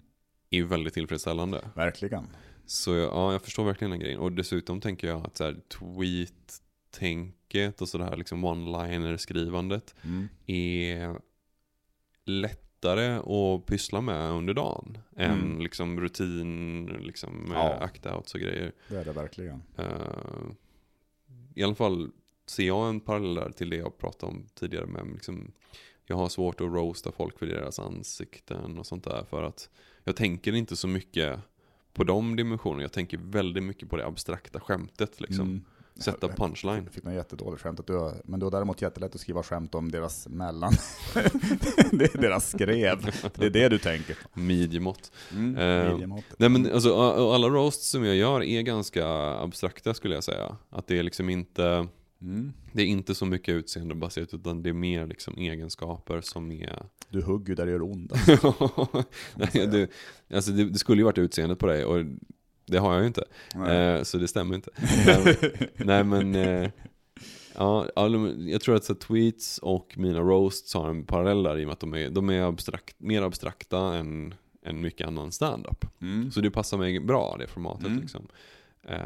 [0.51, 1.71] är ju väldigt tillfredsställande.
[1.75, 2.27] Verkligen.
[2.67, 4.19] Så ja, jag förstår verkligen den grejen.
[4.19, 10.29] Och dessutom tänker jag att så här, tweet-tänket och sådär liksom one-liner-skrivandet Mm.
[10.47, 11.21] är
[12.83, 15.61] lättare att pyssla med under dagen än Mm.
[15.61, 17.87] liksom rutin, liksom med Ja.
[17.87, 18.73] act-outs och grejer.
[18.89, 19.63] Det är det verkligen.
[19.77, 20.53] Eh,
[21.55, 22.11] I alla fall
[22.47, 25.53] ser jag en parallell där till det jag pratade om tidigare med liksom,
[26.07, 29.71] jag har svårt att roasta folk för deras ansikten och sånt där för att
[30.05, 31.41] jag tänker inte så mycket
[31.93, 32.83] på de dimensionerna.
[32.83, 35.45] Jag tänker väldigt mycket på det abstrakta skämtet liksom.
[35.49, 35.65] Mm.
[35.99, 36.85] Sätta punchline.
[36.85, 39.75] Jag fick något jättedåligt skämt, att du men du har däremot jättelätt att skriva skämt
[39.75, 40.73] om deras mellan.
[41.93, 43.13] det är deras skrev.
[43.35, 44.41] Det är det du tänker på.
[44.41, 45.13] Midjemått.
[45.33, 45.93] Mm.
[45.93, 46.39] Midjemåttet.
[46.39, 46.97] Nej men alltså
[47.35, 49.07] alla roasts som jag gör är ganska
[49.39, 50.57] abstrakta skulle jag säga.
[50.71, 51.89] Att det är liksom inte
[52.23, 52.53] Mm.
[52.73, 57.23] Det är inte så mycket utseendebaserat utan det är mer liksom egenskaper som är Du
[57.23, 58.13] hugger där det gör ont.
[59.35, 59.91] Nej, det,
[60.37, 62.05] alltså det, det skulle ju varit utseendet på dig och
[62.69, 63.25] det har jag ju inte.
[63.69, 64.71] Eh, så det stämmer inte.
[65.07, 65.37] nej,
[65.77, 66.71] nej men, eh,
[67.55, 67.87] ja,
[68.39, 71.73] jag tror att så, tweets och mina roasts har en parallell där i och med
[71.73, 75.85] att de är, de är abstrakt, mer abstrakta än, än mycket annan stand-up.
[76.03, 76.31] Mm.
[76.31, 78.01] Så det passar mig bra det formatet Mm.
[78.01, 78.29] liksom.
[78.83, 78.99] Eh,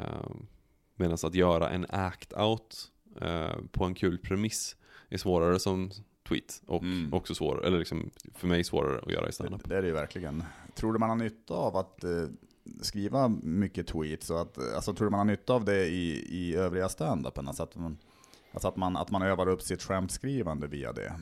[0.96, 2.74] Medan att göra en act-out
[3.20, 4.76] eh, på en kul premiss
[5.08, 5.90] är svårare som
[6.28, 7.14] tweet och Mm.
[7.14, 9.60] också svårare, eller liksom för mig svårare att göra i Det, stand-up.
[9.68, 10.44] det är det ju verkligen.
[10.74, 12.10] Tror du man har nytta av att eh,
[12.80, 14.30] skriva mycket tweets?
[14.30, 17.48] Och att, alltså, tror du man har nytta av det i, i övriga stand-upen?
[17.48, 17.98] Alltså, att, man,
[18.52, 21.12] alltså att, man, att man övar upp sitt skämtskrivande via det?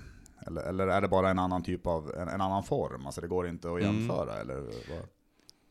[0.46, 3.06] Eller, eller är det bara en annan typ av, en, en annan form?
[3.06, 3.96] Alltså det går inte att Mm.
[3.96, 4.34] jämföra?
[4.40, 5.08] Eller vad?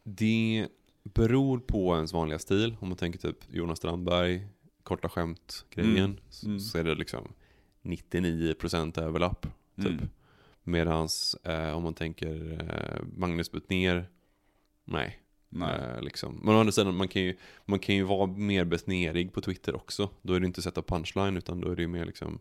[0.04, 0.68] Det
[1.04, 2.76] beror på ens vanliga stil.
[2.80, 4.48] Om man tänker typ Jonas Strandberg,
[4.84, 5.98] korta skämt-grejen.
[5.98, 6.18] Mm.
[6.46, 6.60] Mm.
[6.60, 7.34] så är det liksom
[7.84, 9.46] 99% överlapp.
[9.76, 9.86] Typ.
[9.86, 10.10] Mm.
[10.64, 14.10] Medans eh, om man tänker eh, Magnus Betnér,
[14.86, 15.20] nej.
[15.50, 15.80] Nej.
[15.80, 16.40] Eh, liksom.
[16.44, 17.36] Men å andra sidan, man kan, ju,
[17.66, 20.10] man kan ju vara mer betnerig på Twitter också.
[20.22, 22.40] Då är det inte sätta punchline utan då är det mer liksom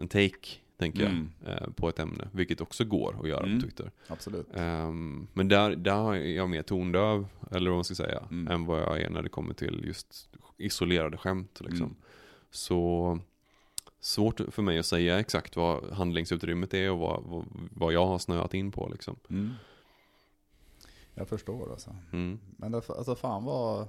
[0.00, 1.30] en take, tänker Mm.
[1.44, 2.28] jag, eh, på ett ämne.
[2.32, 3.60] Vilket också går att göra Mm.
[3.60, 3.90] på Twitter.
[4.06, 4.46] Absolut.
[4.54, 8.48] Ehm, men där, där är jag mer tondöv, eller vad man ska säga, Mm.
[8.52, 10.28] än vad jag är när det kommer till just
[10.58, 11.60] isolerade skämt.
[11.64, 11.86] Liksom.
[11.86, 11.96] Mm.
[12.50, 13.18] Så
[14.00, 18.18] svårt för mig att säga exakt vad handlingsutrymmet är och vad, vad, vad jag har
[18.18, 18.88] snöat in på.
[18.92, 19.16] Liksom.
[21.18, 21.96] Jag förstår alltså.
[22.12, 22.38] Mm.
[22.56, 23.88] Men det, alltså fan vad,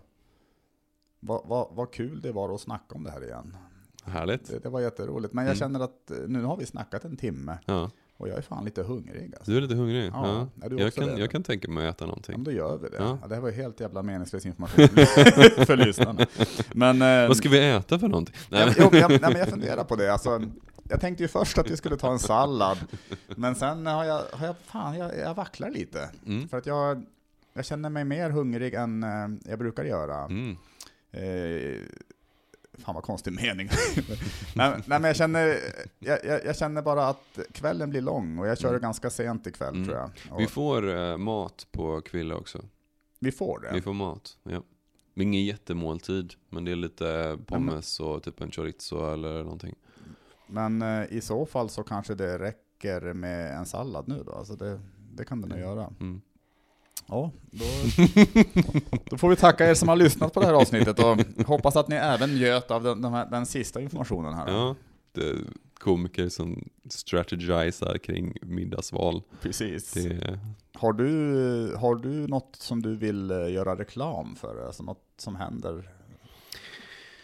[1.19, 3.57] vad, vad, vad kul det var att snacka om det här igen.
[4.03, 4.47] Härligt.
[4.47, 5.33] Det, det var jätteroligt.
[5.33, 5.59] Men jag Mm.
[5.59, 7.91] känner att eh, nu har vi snackat en timme Ja.
[8.17, 9.33] och jag är fan lite hungrig.
[9.35, 9.51] Alltså.
[9.51, 10.11] Du är lite hungrig?
[10.13, 10.65] Ja, Ja.
[10.67, 11.19] är Jag, kan, det?
[11.19, 12.43] jag kan tänka mig att äta Ja, men någonting.
[12.43, 12.97] då gör vi det.
[12.97, 13.17] Ja.
[13.21, 13.27] Ja.
[13.27, 14.87] det här var ju helt jävla meningslös information
[15.65, 16.25] för lyssnarna.
[16.73, 18.35] Men, eh, Vad ska vi äta för någonting?
[18.49, 20.13] Nej, jag, men jag, nej, men jag funderar på det.
[20.13, 20.41] Alltså,
[20.89, 22.77] jag tänkte ju först att vi skulle ta en sallad,
[23.35, 26.09] men sen har jag, har jag fan, jag, jag vacklar lite.
[26.25, 26.47] Mm.
[26.47, 27.05] För att jag,
[27.53, 30.17] jag känner mig mer hungrig än eh, jag brukar göra.
[30.25, 30.57] Mm.
[31.11, 31.81] Eh,
[32.79, 33.69] fan vad konstig mening.
[34.55, 35.57] nej, nej, men jag känner,
[35.99, 38.81] jag, jag, jag känner bara att kvällen blir lång och jag kör Mm.
[38.81, 39.85] ganska sent ikväll Mm.
[39.87, 40.11] tror jag.
[40.31, 42.61] Och Vi får eh, mat på Kvilla också.
[43.19, 43.69] vi får det.
[43.73, 44.63] Vi får mat, ja.
[45.13, 49.75] Det är ingen jättemåltid, men det är lite pommes och typ en chorizo eller någonting.
[50.47, 54.31] Men eh, i så fall så kanske det räcker med en sallad nu då.
[54.31, 54.79] Alltså det,
[55.13, 55.93] det kan det nog göra.
[55.99, 56.21] Mm.
[57.09, 57.65] Ja, då,
[59.09, 61.87] då får vi tacka er som har lyssnat på det här avsnittet och hoppas att
[61.87, 64.51] ni även njöt av den, den, här, den sista informationen här.
[64.51, 64.75] Ja,
[65.79, 69.21] komiker som strategisar kring middagsval.
[69.41, 69.91] Precis.
[69.93, 70.39] Det,
[70.73, 74.65] Har, du, har du något som du vill eh, göra reklam för?
[74.65, 75.89] Alltså något som händer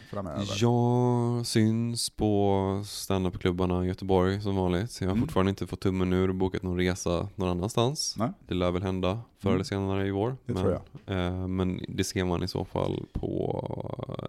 [0.06, 0.46] framöver?
[0.60, 5.00] jag syns på standupklubbarna i Göteborg som vanligt.
[5.00, 5.22] Jag har Mm.
[5.26, 8.14] fortfarande inte fått tummen ur och bokat någon resa någon annanstans.
[8.18, 8.30] Nej.
[8.48, 9.54] Det lär väl hända förr Mm.
[9.54, 10.36] eller senare i vår.
[10.46, 13.64] Det men, tror Eh, men det ser man i så fall på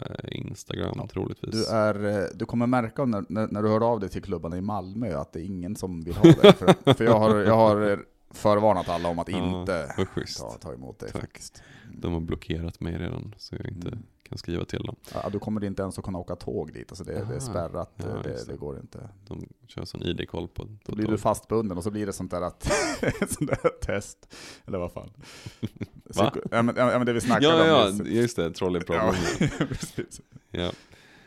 [0.00, 1.06] eh, Instagram Ja.
[1.12, 1.50] troligtvis.
[1.52, 4.56] Du, är, eh, du kommer märka när, när, när du hör av dig till klubbarna
[4.56, 6.52] i Malmö att det är ingen som vill ha dig.
[6.52, 9.94] För, för jag, har, jag har förvarnat alla om att Ja, inte
[10.38, 11.20] ta, ta emot dig Tack.
[11.20, 11.62] faktiskt.
[11.92, 14.02] De har blockerat mig redan så jag inte Mm.
[14.28, 14.96] Kan skriva till dem.
[15.14, 17.92] Ja, du kommer inte ens att kunna åka tåg dit, alltså det, det är spärrat,
[17.96, 18.56] Ja, det, just det.
[18.56, 19.08] går inte.
[19.26, 22.42] De kör sån ID-koll på Då blir du fastbunden och så blir det sånt där,
[22.42, 22.62] att,
[23.30, 24.34] sånt där test,
[24.66, 25.10] eller vad fan.
[25.60, 26.30] Va?
[26.34, 28.08] Psyko- Ja men, ja, men det vi snackade Ja, ja, om nyss.
[28.08, 28.50] just det.
[28.52, 29.14] Trolleyproblem.
[29.40, 30.20] Ja, precis.
[30.50, 30.72] Ja.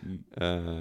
[0.03, 0.23] Mm.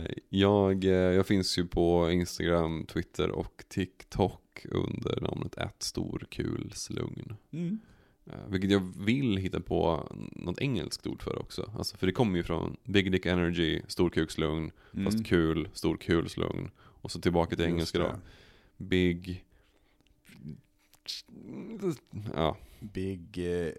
[0.04, 7.34] Eh, jag, eh, jag finns ju på Instagram, Twitter och TikTok under namnet @storkulslugn.
[7.52, 7.80] Mm.
[8.32, 11.72] Eh, vilket jag vill hitta på något engelskt ord för också.
[11.78, 14.70] Alltså, för det kommer ju från Big Dick Energy, storkukslugn,
[15.04, 15.24] fast Mm.
[15.24, 16.70] kul, storkulslugn.
[16.78, 18.04] Och så tillbaka till Just engelska då.
[18.04, 18.20] det.
[18.76, 19.44] Big...
[22.34, 23.72] Ja, Big, eh,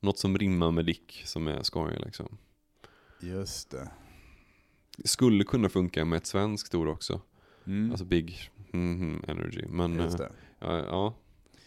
[0.00, 2.38] något som rimmar med Dick som är skoj liksom.
[3.20, 3.90] just det.
[4.96, 7.20] Det skulle kunna funka med ett svenskt ord också.
[7.66, 7.90] Mm.
[7.90, 9.66] Alltså Big mhm, Energy.
[9.68, 10.32] Men just det.
[10.58, 11.14] ja, ja.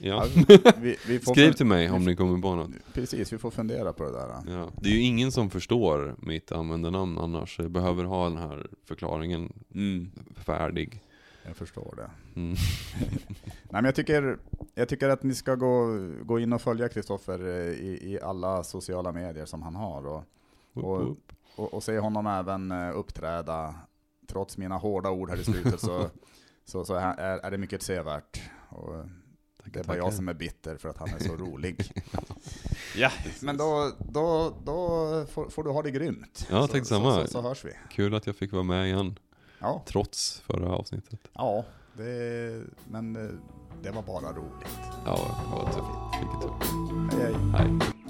[0.04, 0.26] Ja,
[0.64, 0.72] ja.
[0.82, 2.72] vi, vi får Skriv till mig vi om ni kommer på något.
[2.94, 4.28] Precis, vi får fundera på det där.
[4.48, 4.70] Ja.
[4.82, 7.60] Det är ju ingen som förstår mitt användarnamn annars.
[7.60, 10.12] Jag behöver ha den här förklaringen Mm.
[10.36, 11.02] färdig.
[11.46, 12.40] Jag förstår det.
[12.40, 12.56] Mm.
[13.46, 14.38] Nej, men jag, tycker,
[14.76, 15.88] jag tycker att ni ska gå,
[16.24, 20.08] gå in och följa Kristoffer eh, i, i alla sociala medier som han har.
[20.08, 20.24] Och,
[20.74, 21.18] Och-
[21.56, 23.76] och, och se honom även eh, uppträda,
[24.28, 26.10] trots mina hårda ord här i slutet, så,
[26.66, 28.42] så, så är, är det mycket sevärt.
[28.70, 29.06] Och
[29.66, 31.92] eh, det är bara jag som är bitter för att han är så rolig.
[32.96, 34.78] Ja, men då, då, då
[35.32, 36.48] får, får du ha det grymt.
[36.52, 37.22] Ja, så, tack så, samma.
[37.22, 37.72] så, så hörs vi.
[37.92, 39.20] Kul att jag fick vara med igen,
[39.60, 41.20] Ja, trots förra avsnittet.
[41.34, 43.32] ja det, men eh,
[43.84, 44.80] det var bara roligt.
[45.06, 45.20] Ja,
[45.76, 46.20] det var.
[46.20, 47.18] Vilket tur.
[47.20, 47.80] Hej hej.
[47.80, 48.01] Hej.